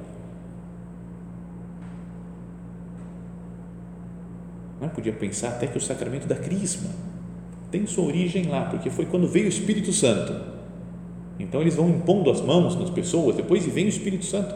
Não, 4.79 4.89
podia 4.89 5.13
pensar 5.13 5.49
até 5.49 5.67
que 5.67 5.77
o 5.77 5.81
sacramento 5.81 6.27
da 6.27 6.35
Crisma 6.35 6.89
tem 7.71 7.85
sua 7.87 8.05
origem 8.05 8.47
lá, 8.47 8.65
porque 8.65 8.89
foi 8.89 9.05
quando 9.05 9.27
veio 9.27 9.45
o 9.45 9.49
Espírito 9.49 9.91
Santo. 9.91 10.55
Então 11.39 11.61
eles 11.61 11.75
vão 11.75 11.89
impondo 11.89 12.31
as 12.31 12.41
mãos 12.41 12.75
nas 12.75 12.89
pessoas, 12.89 13.35
depois 13.35 13.65
vem 13.65 13.85
o 13.85 13.89
Espírito 13.89 14.25
Santo 14.25 14.55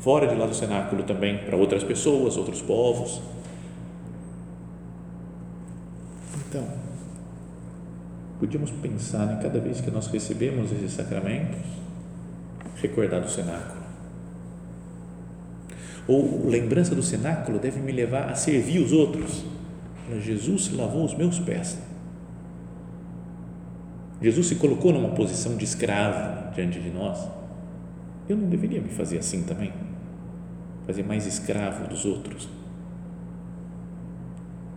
fora 0.00 0.26
de 0.26 0.34
lá 0.34 0.46
do 0.46 0.54
cenáculo 0.54 1.02
também 1.02 1.38
para 1.38 1.56
outras 1.56 1.84
pessoas, 1.84 2.36
outros 2.36 2.60
povos. 2.62 3.20
Então, 6.48 6.66
podíamos 8.40 8.70
pensar 8.70 9.34
em 9.34 9.42
cada 9.42 9.60
vez 9.60 9.80
que 9.80 9.90
nós 9.90 10.06
recebemos 10.08 10.72
esses 10.72 10.92
sacramentos, 10.92 11.60
recordar 12.76 13.20
do 13.20 13.30
cenáculo. 13.30 13.80
Ou 16.08 16.48
lembrança 16.48 16.94
do 16.94 17.02
cenáculo 17.02 17.58
deve 17.58 17.78
me 17.78 17.92
levar 17.92 18.30
a 18.30 18.34
servir 18.34 18.80
os 18.80 18.92
outros. 18.92 19.44
Jesus 20.20 20.72
lavou 20.72 21.04
os 21.04 21.14
meus 21.14 21.38
pés. 21.38 21.78
Jesus 24.20 24.46
se 24.46 24.56
colocou 24.56 24.92
numa 24.92 25.10
posição 25.10 25.56
de 25.56 25.64
escravo 25.64 26.52
diante 26.54 26.78
de 26.78 26.90
nós. 26.90 27.26
Eu 28.28 28.36
não 28.36 28.48
deveria 28.48 28.80
me 28.80 28.90
fazer 28.90 29.18
assim 29.18 29.42
também? 29.42 29.72
Fazer 30.86 31.02
mais 31.02 31.26
escravo 31.26 31.88
dos 31.88 32.04
outros? 32.04 32.48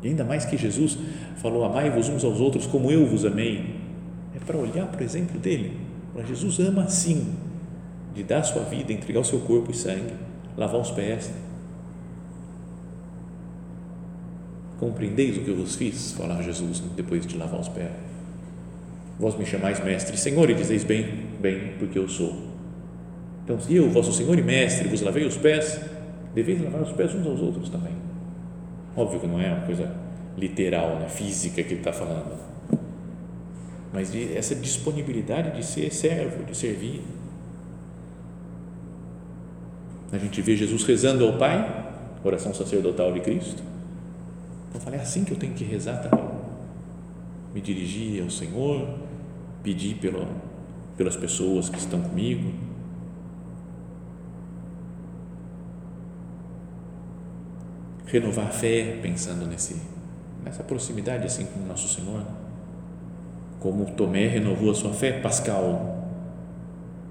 E 0.01 0.08
ainda 0.08 0.23
mais 0.23 0.45
que 0.45 0.58
Jesus 0.58 0.97
falou: 1.38 1.63
Amai-vos 1.65 2.10
uns 2.10 2.23
aos 2.23 2.39
outros 2.39 2.65
como 2.65 2.89
eu 2.89 3.06
vos 3.06 3.25
amei. 3.25 3.75
É 4.36 4.39
para 4.39 4.58
olhar 4.58 4.88
para 4.88 5.01
o 5.01 5.03
exemplo 5.03 5.39
dele. 5.39 5.77
Para 6.13 6.23
Jesus 6.23 6.60
ama 6.60 6.84
assim, 6.84 7.36
de 8.13 8.23
dar 8.23 8.43
sua 8.43 8.63
vida, 8.63 8.91
entregar 8.93 9.19
o 9.19 9.23
seu 9.23 9.39
corpo 9.39 9.71
e 9.71 9.73
sangue, 9.73 10.13
lavar 10.58 10.79
os 10.79 10.91
pés. 10.91 11.32
Compreendeis 14.79 15.38
o 15.38 15.41
que 15.41 15.49
eu 15.49 15.56
vos 15.56 15.75
fiz? 15.75 16.13
Falava 16.13 16.41
Jesus 16.43 16.79
depois 16.95 17.25
de 17.25 17.38
lavar 17.38 17.60
os 17.60 17.69
pés. 17.69 18.12
Vós 19.19 19.38
me 19.38 19.45
chamais 19.45 19.84
mestre, 19.84 20.17
Senhor, 20.17 20.49
e 20.49 20.54
dizeis 20.54 20.84
bem, 20.84 21.28
bem, 21.39 21.73
porque 21.78 21.97
eu 21.99 22.10
sou. 22.10 22.36
Então, 23.43 23.60
se 23.60 23.76
eu, 23.76 23.89
vosso 23.89 24.12
Senhor 24.12 24.38
e 24.38 24.41
mestre, 24.41 24.88
vos 24.88 25.02
lavei 25.02 25.26
os 25.26 25.38
pés, 25.38 25.80
deveis 26.34 26.62
lavar 26.62 26.82
os 26.82 26.91
pés 26.91 27.13
uns 27.13 27.26
aos 27.26 27.41
outros 27.41 27.69
também. 27.69 27.93
Óbvio 28.95 29.19
que 29.19 29.28
não 29.28 29.39
é 29.39 29.52
uma 29.52 29.65
coisa 29.65 29.93
literal, 30.38 30.97
né, 30.97 31.10
física 31.10 31.62
que 31.62 31.73
ele 31.73 31.82
está 31.82 31.93
falando, 31.93 32.38
mas 33.91 34.12
de, 34.12 34.36
essa 34.36 34.56
disponibilidade 34.56 35.56
de 35.56 35.63
ser 35.63 35.93
servo, 35.93 36.43
de 36.43 36.58
servir. 36.58 37.04
A 40.12 40.17
gente 40.17 40.41
vê 40.41 40.56
Jesus 40.56 40.84
rezando 40.84 41.26
ao 41.26 41.38
Pai, 41.38 41.86
oração 42.23 42.54
sacerdotal 42.54 43.13
de 43.13 43.19
Cristo. 43.19 43.62
Então, 44.69 44.76
eu 44.76 44.82
falei, 44.82 44.99
é 44.99 45.04
assim 45.04 45.23
que 45.23 45.32
eu 45.32 45.38
tenho 45.38 45.54
que 45.54 45.63
rezar 45.63 45.97
também. 45.97 46.22
Me 47.53 47.61
dirigir 47.61 48.23
ao 48.23 48.29
Senhor, 48.29 48.97
pedir 49.61 49.95
pelo, 49.95 50.27
pelas 50.97 51.15
pessoas 51.15 51.69
que 51.69 51.77
estão 51.77 52.01
comigo. 52.01 52.51
Renovar 58.05 58.47
a 58.47 58.51
fé 58.51 58.99
pensando 59.01 59.45
nesse 59.45 59.81
nessa 60.43 60.61
proximidade 60.63 61.25
assim 61.25 61.45
com 61.45 61.59
o 61.59 61.65
nosso 61.65 61.87
Senhor. 61.87 62.23
Como 63.59 63.85
Tomé 63.93 64.27
renovou 64.27 64.71
a 64.71 64.75
sua 64.75 64.93
fé 64.93 65.19
Pascal. 65.19 66.09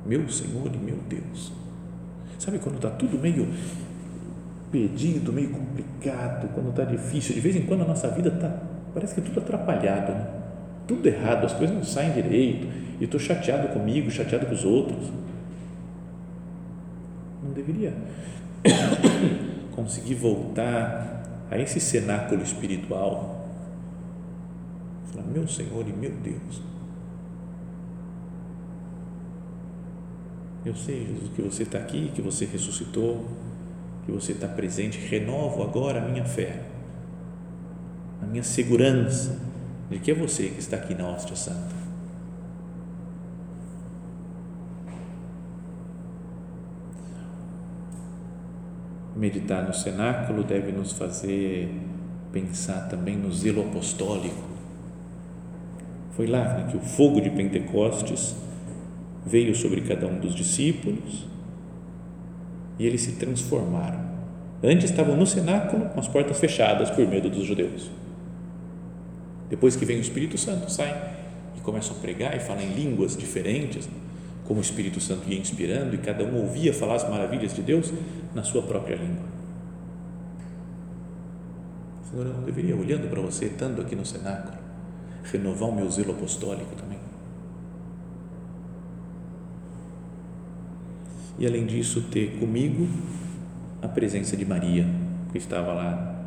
Meu 0.04 0.28
Senhor 0.28 0.70
e 0.74 0.76
meu 0.76 0.96
Deus. 1.08 1.52
Sabe 2.38 2.58
quando 2.58 2.76
está 2.76 2.90
tudo 2.90 3.18
meio 3.18 3.48
perdido 4.70 5.32
meio 5.32 5.50
complicado 5.50 6.48
quando 6.54 6.70
está 6.70 6.84
difícil? 6.84 7.34
De 7.34 7.40
vez 7.40 7.54
em 7.54 7.62
quando 7.62 7.82
a 7.82 7.86
nossa 7.86 8.08
vida 8.08 8.30
tá 8.30 8.71
parece 8.92 9.14
que 9.14 9.20
tudo 9.20 9.40
atrapalhado 9.40 10.12
né? 10.12 10.42
tudo 10.86 11.06
errado 11.06 11.46
as 11.46 11.52
coisas 11.52 11.74
não 11.74 11.84
saem 11.84 12.12
direito. 12.12 12.66
E 13.00 13.04
estou 13.04 13.18
chateado 13.18 13.68
comigo 13.68 14.10
chateado 14.10 14.46
com 14.46 14.54
os 14.54 14.64
outros. 14.64 15.10
Não 17.42 17.52
deveria 17.52 17.94
conseguir 19.74 20.14
voltar 20.14 21.22
a 21.50 21.58
esse 21.58 21.80
cenáculo 21.80 22.42
espiritual, 22.42 23.46
falar, 25.12 25.26
meu 25.26 25.46
Senhor 25.46 25.86
e 25.86 25.92
meu 25.92 26.12
Deus, 26.12 26.62
eu 30.64 30.74
sei, 30.74 31.06
Jesus, 31.06 31.30
que 31.34 31.42
você 31.42 31.64
está 31.64 31.78
aqui, 31.78 32.10
que 32.14 32.22
você 32.22 32.44
ressuscitou, 32.44 33.26
que 34.06 34.12
você 34.12 34.32
está 34.32 34.46
presente, 34.46 34.96
renovo 34.98 35.62
agora 35.62 36.00
a 36.00 36.08
minha 36.08 36.24
fé, 36.24 36.60
a 38.22 38.26
minha 38.26 38.42
segurança 38.42 39.38
de 39.90 39.98
que 39.98 40.10
é 40.10 40.14
você 40.14 40.48
que 40.48 40.60
está 40.60 40.76
aqui 40.76 40.94
na 40.94 41.08
hóstia 41.08 41.36
santa. 41.36 41.82
meditar 49.22 49.64
no 49.64 49.72
cenáculo 49.72 50.42
deve 50.42 50.72
nos 50.72 50.92
fazer 50.92 51.68
pensar 52.32 52.88
também 52.88 53.16
no 53.16 53.32
zelo 53.32 53.62
apostólico. 53.62 54.50
Foi 56.12 56.26
lá 56.26 56.42
né, 56.54 56.68
que 56.70 56.76
o 56.76 56.80
fogo 56.80 57.20
de 57.20 57.30
Pentecostes 57.30 58.34
veio 59.24 59.54
sobre 59.54 59.82
cada 59.82 60.08
um 60.08 60.18
dos 60.18 60.34
discípulos 60.34 61.28
e 62.78 62.86
eles 62.86 63.02
se 63.02 63.12
transformaram. 63.12 64.00
Antes 64.60 64.90
estavam 64.90 65.16
no 65.16 65.26
cenáculo 65.26 65.86
com 65.90 66.00
as 66.00 66.08
portas 66.08 66.40
fechadas 66.40 66.90
por 66.90 67.06
medo 67.06 67.30
dos 67.30 67.44
judeus. 67.44 67.90
Depois 69.52 69.76
que 69.76 69.84
vem 69.84 69.98
o 69.98 70.00
Espírito 70.00 70.38
Santo, 70.38 70.72
saem 70.72 70.94
e 71.54 71.60
começam 71.60 71.94
a 71.94 72.00
pregar 72.00 72.34
e 72.34 72.40
falar 72.40 72.62
em 72.62 72.72
línguas 72.72 73.14
diferentes 73.14 73.86
como 74.46 74.60
o 74.60 74.62
Espírito 74.62 74.98
Santo 74.98 75.28
ia 75.28 75.38
inspirando 75.38 75.94
e 75.94 75.98
cada 75.98 76.24
um 76.24 76.40
ouvia 76.40 76.72
falar 76.72 76.94
as 76.94 77.06
maravilhas 77.06 77.54
de 77.54 77.60
Deus 77.60 77.92
na 78.34 78.42
sua 78.42 78.62
própria 78.62 78.96
língua. 78.96 79.26
Senhor, 82.10 82.28
eu 82.28 82.32
não 82.32 82.44
deveria, 82.44 82.74
olhando 82.74 83.10
para 83.10 83.20
você, 83.20 83.44
estando 83.44 83.82
aqui 83.82 83.94
no 83.94 84.06
cenáculo, 84.06 84.56
renovar 85.22 85.68
o 85.68 85.74
meu 85.74 85.90
zelo 85.90 86.12
apostólico 86.12 86.74
também. 86.74 86.98
E 91.38 91.46
além 91.46 91.66
disso, 91.66 92.00
ter 92.10 92.38
comigo 92.38 92.88
a 93.82 93.88
presença 93.88 94.34
de 94.34 94.46
Maria, 94.46 94.86
que 95.30 95.36
estava 95.36 95.74
lá. 95.74 96.21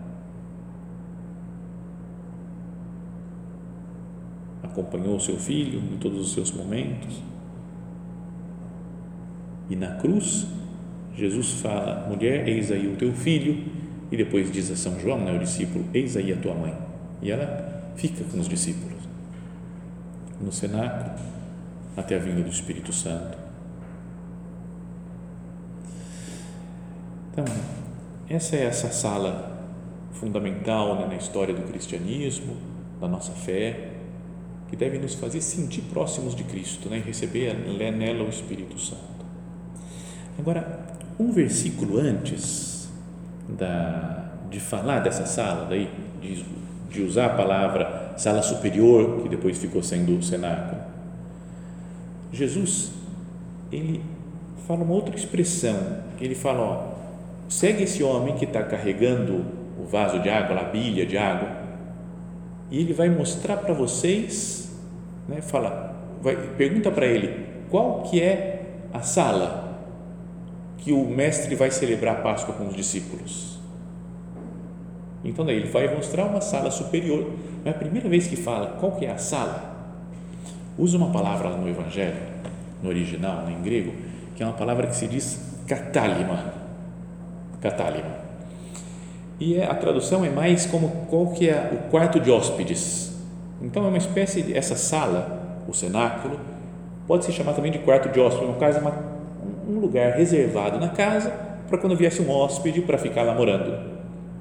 Acompanhou 4.75 5.15
o 5.15 5.19
seu 5.19 5.37
filho 5.37 5.79
em 5.79 5.97
todos 5.97 6.19
os 6.19 6.33
seus 6.33 6.51
momentos. 6.51 7.21
E 9.69 9.75
na 9.75 9.95
cruz, 9.95 10.45
Jesus 11.15 11.61
fala: 11.61 12.07
mulher, 12.09 12.47
eis 12.47 12.71
aí 12.71 12.87
o 12.87 12.97
teu 12.97 13.13
filho, 13.13 13.63
e 14.11 14.17
depois 14.17 14.51
diz 14.51 14.69
a 14.69 14.75
São 14.75 14.99
João, 14.99 15.23
né, 15.23 15.33
o 15.33 15.39
discípulo: 15.39 15.85
eis 15.93 16.17
aí 16.17 16.33
a 16.33 16.37
tua 16.37 16.53
mãe. 16.53 16.77
E 17.21 17.31
ela 17.31 17.91
fica 17.95 18.23
com 18.25 18.39
os 18.39 18.49
discípulos 18.49 18.93
no 20.39 20.51
cenáculo 20.51 21.11
até 21.95 22.17
a 22.17 22.19
vinda 22.19 22.41
do 22.41 22.49
Espírito 22.49 22.91
Santo. 22.91 23.37
Então, 27.31 27.45
essa 28.29 28.55
é 28.55 28.65
essa 28.65 28.89
sala 28.89 29.55
fundamental 30.11 30.95
né, 30.95 31.07
na 31.07 31.15
história 31.15 31.53
do 31.53 31.61
cristianismo, 31.63 32.57
da 32.99 33.07
nossa 33.07 33.31
fé, 33.31 33.94
que 34.69 34.75
deve 34.75 34.97
nos 34.97 35.13
fazer 35.13 35.41
sentir 35.41 35.81
próximos 35.83 36.35
de 36.35 36.43
Cristo 36.43 36.89
né, 36.89 36.97
e 36.97 37.01
receber 37.01 37.53
nela 37.53 38.23
o 38.23 38.29
Espírito 38.29 38.79
Santo. 38.79 39.03
Agora, 40.37 40.85
um 41.19 41.31
versículo 41.31 41.99
antes 41.99 42.89
da, 43.47 44.31
de 44.49 44.59
falar 44.59 44.99
dessa 44.99 45.25
sala, 45.25 45.65
daí, 45.65 45.89
de, 46.21 46.43
de 46.89 47.01
usar 47.01 47.27
a 47.27 47.29
palavra 47.29 48.13
sala 48.17 48.41
superior, 48.41 49.21
que 49.21 49.29
depois 49.29 49.57
ficou 49.57 49.83
sendo 49.83 50.17
o 50.17 50.23
cenáculo, 50.23 50.81
Jesus, 52.33 52.91
ele 53.71 54.01
fala 54.67 54.83
uma 54.83 54.93
outra 54.93 55.15
expressão, 55.15 56.03
ele 56.19 56.35
fala, 56.35 56.59
ó, 56.59 56.93
segue 57.47 57.83
esse 57.83 58.03
homem 58.03 58.35
que 58.35 58.45
está 58.45 58.63
carregando 58.63 59.45
o 59.79 59.85
vaso 59.85 60.19
de 60.19 60.29
água, 60.29 60.59
a 60.59 60.63
bilha 60.63 61.05
de 61.05 61.17
água, 61.17 61.54
e 62.71 62.79
ele 62.79 62.93
vai 62.93 63.09
mostrar 63.09 63.57
para 63.57 63.73
vocês, 63.73 64.71
né, 65.27 65.41
fala, 65.41 65.95
vai, 66.21 66.35
pergunta 66.57 66.91
para 66.91 67.05
ele, 67.05 67.45
qual 67.69 68.03
que 68.03 68.21
é 68.21 68.65
a 68.93 69.01
sala 69.01 69.65
que 70.77 70.91
o 70.91 71.03
mestre 71.05 71.55
vai 71.55 71.71
celebrar 71.71 72.17
a 72.17 72.21
Páscoa 72.21 72.53
com 72.53 72.67
os 72.67 72.75
discípulos. 72.75 73.59
Então 75.23 75.43
daí 75.43 75.55
ele 75.55 75.69
vai 75.69 75.93
mostrar 75.93 76.25
uma 76.25 76.39
sala 76.39 76.69
superior. 76.69 77.31
É 77.65 77.71
a 77.71 77.73
primeira 77.73 78.07
vez 78.07 78.27
que 78.27 78.35
fala 78.35 78.77
qual 78.79 78.91
que 78.91 79.05
é 79.05 79.11
a 79.11 79.17
sala. 79.17 79.73
Usa 80.77 80.97
uma 80.97 81.09
palavra 81.11 81.49
no 81.49 81.67
Evangelho, 81.67 82.17
no 82.83 82.89
original, 82.89 83.49
em 83.49 83.59
grego, 83.63 83.93
que 84.35 84.43
é 84.43 84.45
uma 84.45 84.53
palavra 84.53 84.85
que 84.85 84.95
se 84.95 85.07
diz 85.07 85.39
catálima. 85.67 86.53
Catálima. 87.59 88.24
E 89.39 89.55
é, 89.55 89.65
a 89.65 89.75
tradução 89.75 90.23
é 90.23 90.29
mais 90.29 90.65
como 90.65 90.89
qual 91.09 91.27
que 91.27 91.49
é 91.49 91.71
o 91.73 91.89
quarto 91.89 92.19
de 92.19 92.31
hóspedes. 92.31 93.13
Então 93.61 93.85
é 93.85 93.87
uma 93.87 93.97
espécie 93.97 94.41
de 94.41 94.57
essa 94.57 94.75
sala, 94.75 95.63
o 95.67 95.73
cenáculo, 95.73 96.39
pode 97.07 97.25
se 97.25 97.31
chamar 97.31 97.53
também 97.53 97.71
de 97.71 97.79
quarto 97.79 98.09
de 98.09 98.19
hóspedes, 98.19 98.49
no 98.49 98.55
caso 98.55 98.77
é 98.77 98.81
uma 98.81 99.15
um 99.67 99.79
lugar 99.79 100.13
reservado 100.13 100.79
na 100.79 100.89
casa 100.89 101.31
para 101.67 101.77
quando 101.77 101.95
viesse 101.95 102.21
um 102.21 102.29
hóspede 102.29 102.81
para 102.81 102.97
ficar 102.97 103.23
lá 103.23 103.33
morando. 103.33 103.95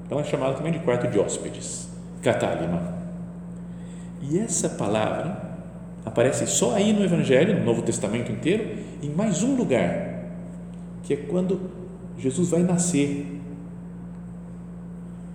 Então 0.05 0.19
é 0.19 0.23
chamado 0.23 0.55
também 0.57 0.71
de 0.71 0.79
quarto 0.79 1.07
de 1.07 1.19
hóspedes, 1.19 1.89
catálima. 2.21 2.93
E 4.21 4.39
essa 4.39 4.69
palavra 4.69 5.41
aparece 6.05 6.45
só 6.45 6.75
aí 6.75 6.93
no 6.93 7.03
Evangelho, 7.03 7.57
no 7.57 7.65
Novo 7.65 7.81
Testamento 7.81 8.31
inteiro, 8.31 8.77
em 9.01 9.09
mais 9.09 9.41
um 9.41 9.55
lugar, 9.55 10.25
que 11.03 11.13
é 11.13 11.17
quando 11.17 11.59
Jesus 12.17 12.49
vai 12.49 12.61
nascer. 12.61 13.34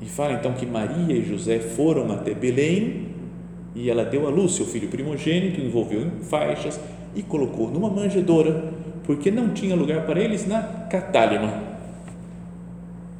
E 0.00 0.06
fala 0.06 0.32
então 0.34 0.52
que 0.52 0.64
Maria 0.64 1.14
e 1.14 1.24
José 1.24 1.58
foram 1.58 2.10
até 2.12 2.32
Belém 2.34 3.08
e 3.74 3.90
ela 3.90 4.04
deu 4.04 4.26
à 4.26 4.30
luz 4.30 4.52
seu 4.52 4.66
filho 4.66 4.88
primogênito, 4.88 5.60
envolveu 5.60 6.02
em 6.02 6.24
faixas 6.24 6.80
e 7.14 7.22
colocou 7.22 7.70
numa 7.70 7.90
manjedoura 7.90 8.72
porque 9.04 9.30
não 9.30 9.50
tinha 9.50 9.74
lugar 9.74 10.06
para 10.06 10.20
eles 10.20 10.46
na 10.46 10.62
catálima. 10.62 11.70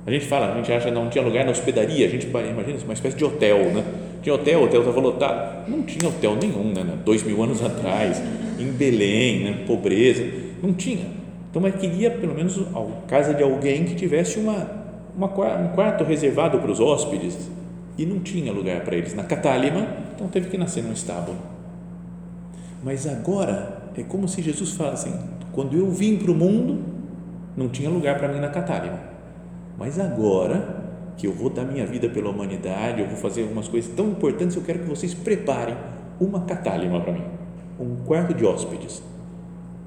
A 0.07 0.11
gente 0.11 0.27
fala, 0.27 0.53
a 0.53 0.57
gente 0.57 0.73
acha 0.73 0.91
não 0.91 1.09
tinha 1.09 1.23
lugar 1.23 1.45
na 1.45 1.51
hospedaria, 1.51 2.07
a 2.07 2.09
gente 2.09 2.27
imagina 2.27 2.79
uma 2.85 2.95
espécie 2.95 3.17
de 3.17 3.25
hotel, 3.25 3.59
né? 3.73 3.85
Tinha 4.23 4.35
hotel, 4.35 4.61
o 4.61 4.65
hotel 4.65 4.81
estava 4.81 5.01
lotado. 5.01 5.69
Não 5.69 5.83
tinha 5.83 6.09
hotel 6.09 6.37
nenhum, 6.37 6.73
né? 6.73 6.85
Dois 7.05 7.23
mil 7.23 7.43
anos 7.43 7.63
atrás, 7.65 8.23
em 8.59 8.73
Belém, 8.73 9.45
né? 9.45 9.65
pobreza, 9.67 10.25
não 10.63 10.73
tinha. 10.73 11.07
Então, 11.51 11.61
mas 11.61 11.75
queria 11.75 12.11
pelo 12.11 12.35
menos 12.35 12.59
a 12.59 13.07
casa 13.07 13.35
de 13.35 13.43
alguém 13.43 13.85
que 13.85 13.95
tivesse 13.95 14.39
uma, 14.39 14.80
uma, 15.17 15.27
um 15.27 15.69
quarto 15.69 16.05
reservado 16.05 16.59
para 16.59 16.71
os 16.71 16.81
hóspedes 16.81 17.51
e 17.99 18.07
não 18.07 18.21
tinha 18.21 18.53
lugar 18.53 18.83
para 18.83 18.97
eles 18.97 19.15
na 19.15 19.25
catálima, 19.25 19.87
então 20.15 20.29
teve 20.29 20.49
que 20.49 20.57
nascer 20.57 20.83
num 20.83 20.93
estábulo. 20.93 21.37
Mas 22.83 23.07
agora 23.07 23.91
é 23.97 24.03
como 24.03 24.27
se 24.27 24.41
Jesus 24.41 24.73
falasse 24.73 25.09
assim, 25.09 25.19
quando 25.53 25.77
eu 25.77 25.91
vim 25.91 26.17
para 26.17 26.31
o 26.31 26.35
mundo, 26.35 26.83
não 27.57 27.69
tinha 27.69 27.91
lugar 27.91 28.19
para 28.19 28.29
mim 28.29 28.41
na 28.41 28.49
catálima. 28.49 28.99
Mas 29.77 29.99
agora 29.99 30.81
que 31.17 31.27
eu 31.27 31.33
vou 31.33 31.51
dar 31.51 31.65
minha 31.65 31.85
vida 31.87 32.09
pela 32.09 32.31
humanidade, 32.31 33.03
eu 33.03 33.07
vou 33.07 33.17
fazer 33.17 33.43
algumas 33.43 33.69
coisas 33.69 33.93
tão 33.95 34.09
importantes, 34.09 34.57
eu 34.57 34.63
quero 34.63 34.79
que 34.79 34.89
vocês 34.89 35.13
preparem 35.13 35.77
uma 36.19 36.41
catálima 36.43 37.01
para 37.01 37.13
mim, 37.13 37.25
um 37.79 37.97
quarto 38.07 38.33
de 38.33 38.45
hóspedes. 38.45 39.03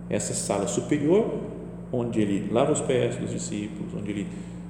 Essa 0.09 0.33
sala 0.33 0.67
superior, 0.67 1.39
onde 1.91 2.21
ele 2.21 2.51
lava 2.51 2.71
os 2.71 2.81
pés 2.81 3.15
dos 3.15 3.31
discípulos, 3.31 3.93
onde 3.95 4.12
ele 4.12 4.27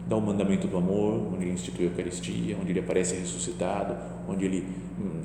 dá 0.07 0.15
o 0.15 0.21
mandamento 0.21 0.67
do 0.67 0.77
amor, 0.77 1.33
onde 1.33 1.45
ele 1.45 1.53
institui 1.53 1.85
a 1.85 1.89
Eucaristia, 1.89 2.57
onde 2.61 2.71
ele 2.71 2.79
aparece 2.79 3.15
ressuscitado, 3.15 3.95
onde 4.27 4.45
ele 4.45 4.67
hum, 4.99 5.21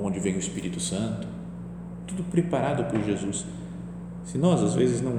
onde 0.00 0.20
vem 0.20 0.34
o 0.34 0.38
Espírito 0.38 0.80
Santo, 0.80 1.26
tudo 2.06 2.22
preparado 2.24 2.84
por 2.90 3.02
Jesus 3.04 3.44
se 4.28 4.36
nós, 4.36 4.62
às 4.62 4.74
vezes, 4.74 5.00
não. 5.00 5.16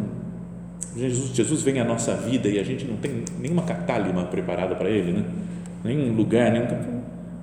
Jesus, 0.95 1.35
Jesus 1.35 1.63
vem 1.63 1.79
à 1.79 1.83
nossa 1.83 2.15
vida 2.15 2.47
e 2.47 2.59
a 2.59 2.63
gente 2.63 2.85
não 2.85 2.95
tem 2.97 3.23
nenhuma 3.39 3.63
catálima 3.63 4.23
preparada 4.25 4.75
para 4.75 4.87
Ele, 4.87 5.13
né? 5.13 5.25
nenhum 5.83 6.13
lugar, 6.15 6.51
nenhum. 6.51 6.65
Então, 6.65 6.77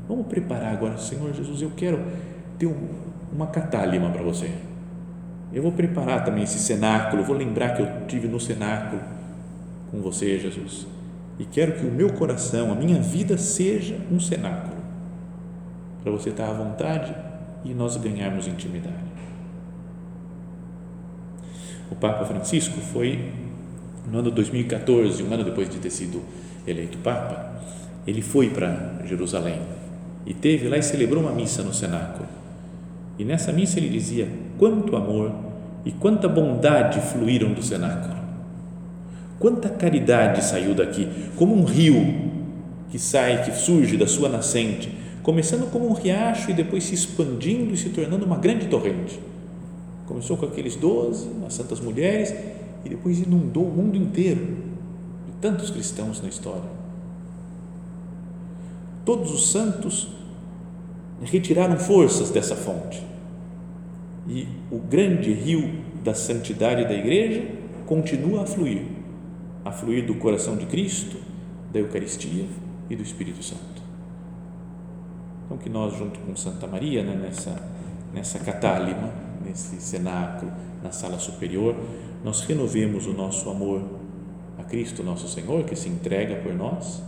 vamos 0.09 0.27
preparar 0.29 0.73
agora, 0.73 0.97
Senhor 0.97 1.33
Jesus, 1.35 1.63
eu 1.63 1.73
quero 1.77 2.01
ter 2.57 2.73
uma 3.33 3.49
catálima 3.49 4.11
para 4.11 4.23
você. 4.23 4.49
Eu 5.53 5.61
vou 5.61 5.73
preparar 5.73 6.25
também 6.25 6.45
esse 6.45 6.61
cenáculo, 6.61 7.25
vou 7.25 7.37
lembrar 7.37 7.71
que 7.71 7.83
eu 7.83 8.07
tive 8.07 8.29
no 8.29 8.39
cenáculo 8.39 9.03
com 9.91 10.01
você, 10.01 10.39
Jesus. 10.39 10.87
E 11.39 11.45
quero 11.45 11.73
que 11.73 11.87
o 11.87 11.91
meu 11.91 12.13
coração, 12.15 12.73
a 12.73 12.75
minha 12.75 13.01
vida 13.01 13.37
seja 13.37 13.97
um 14.11 14.19
cenáculo, 14.19 14.77
para 16.03 16.11
você 16.13 16.31
estar 16.31 16.49
à 16.49 16.53
vontade 16.53 17.15
e 17.65 17.75
nós 17.75 17.97
ganharmos 17.97 18.47
intimidade. 18.47 18.97
O 21.91 21.95
Papa 21.95 22.25
Francisco 22.25 22.81
foi 22.81 23.33
no 24.11 24.19
ano 24.19 24.31
2014, 24.31 25.23
um 25.23 25.33
ano 25.33 25.45
depois 25.45 25.69
de 25.69 25.79
ter 25.79 25.91
sido 25.91 26.23
eleito 26.67 26.99
Papa, 26.99 27.61
ele 28.07 28.23
foi 28.23 28.51
para 28.51 29.01
Jerusalém 29.05 29.61
e 30.25 30.33
teve 30.33 30.69
lá 30.69 30.79
e 30.79 30.83
celebrou 30.83 31.23
uma 31.23 31.33
missa 31.33 31.63
no 31.63 31.75
cenáculo. 31.75 32.29
E 33.19 33.25
nessa 33.25 33.53
missa 33.53 33.79
ele 33.79 33.89
dizia 33.89 34.29
quanto 34.59 34.97
amor 34.97 35.33
e 35.85 35.93
quanta 35.93 36.29
bondade 36.29 37.01
fluíram 37.01 37.53
do 37.53 37.63
cenáculo. 37.63 38.26
Quanta 39.39 39.69
caridade 39.69 40.45
saiu 40.45 40.75
daqui, 40.75 41.09
como 41.37 41.55
um 41.55 41.65
rio 41.65 42.33
que 42.91 42.99
sai, 42.99 43.45
que 43.45 43.53
surge 43.53 43.97
da 43.97 44.07
sua 44.07 44.29
nascente, 44.29 44.91
começando 45.23 45.71
como 45.71 45.89
um 45.89 45.93
riacho 45.93 46.51
e 46.51 46.55
depois 46.55 46.85
se 46.85 46.95
expandindo 46.95 47.75
e 47.75 47.77
se 47.77 47.91
tornando 47.91 48.25
uma 48.25 48.39
grande 48.39 48.67
torrente 48.67 49.19
Começou 50.07 50.37
com 50.37 50.47
aqueles 50.47 50.77
doze, 50.77 51.29
as 51.45 51.55
santas 51.55 51.81
mulheres, 51.81 52.33
e 52.85 52.89
depois 52.89 53.19
inundou 53.19 53.65
o 53.65 53.73
mundo 53.73 53.97
inteiro 53.97 54.57
de 55.27 55.33
tantos 55.41 55.69
cristãos 55.69 56.21
na 56.23 56.29
história. 56.29 56.71
Todos 59.05 59.33
os 59.33 59.51
santos 59.51 60.09
retiraram 61.23 61.77
forças 61.77 62.31
dessa 62.31 62.55
fonte. 62.55 63.05
E 64.29 64.47
o 64.71 64.79
grande 64.79 65.33
rio 65.33 65.83
da 66.05 66.15
santidade 66.15 66.85
da 66.85 66.95
igreja 66.95 67.45
continua 67.85 68.43
a 68.43 68.47
fluir 68.47 68.83
a 69.67 69.73
fluir 69.73 70.07
do 70.07 70.15
coração 70.15 70.57
de 70.57 70.65
Cristo, 70.65 71.17
da 71.73 71.81
Eucaristia 71.81 72.47
e 72.89 72.95
do 72.95 73.03
Espírito 73.03 73.43
Santo. 73.43 73.83
Então, 75.45 75.59
que 75.59 75.69
nós, 75.69 75.97
junto 75.97 76.21
com 76.21 76.37
Santa 76.37 76.69
Maria, 76.69 77.03
né, 77.03 77.17
nessa, 77.17 77.61
nessa 78.15 78.39
catálima, 78.39 79.13
nesse 79.45 79.81
cenáculo, 79.81 80.53
na 80.85 80.93
sala 80.93 81.19
superior, 81.19 81.75
nós 82.23 82.43
renovemos 82.43 83.09
o 83.09 83.13
nosso 83.13 83.51
amor 83.51 83.83
a 84.57 84.63
Cristo, 84.63 85.03
nosso 85.03 85.27
Senhor, 85.27 85.65
que 85.65 85.75
se 85.75 85.89
entrega 85.89 86.37
por 86.37 86.55
nós, 86.55 87.03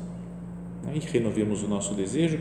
né? 0.82 0.94
e 0.96 0.98
renovemos 0.98 1.62
o 1.62 1.68
nosso 1.68 1.94
desejo 1.94 2.40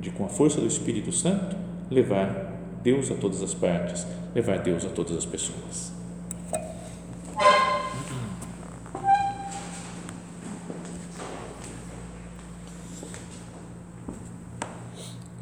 de, 0.00 0.10
com 0.10 0.24
a 0.24 0.28
força 0.28 0.62
do 0.62 0.66
Espírito 0.66 1.12
Santo, 1.12 1.54
levar 1.90 2.54
Deus 2.82 3.10
a 3.10 3.14
todas 3.14 3.42
as 3.42 3.52
partes, 3.52 4.06
levar 4.34 4.60
Deus 4.60 4.86
a 4.86 4.88
todas 4.88 5.14
as 5.14 5.26
pessoas. 5.26 5.97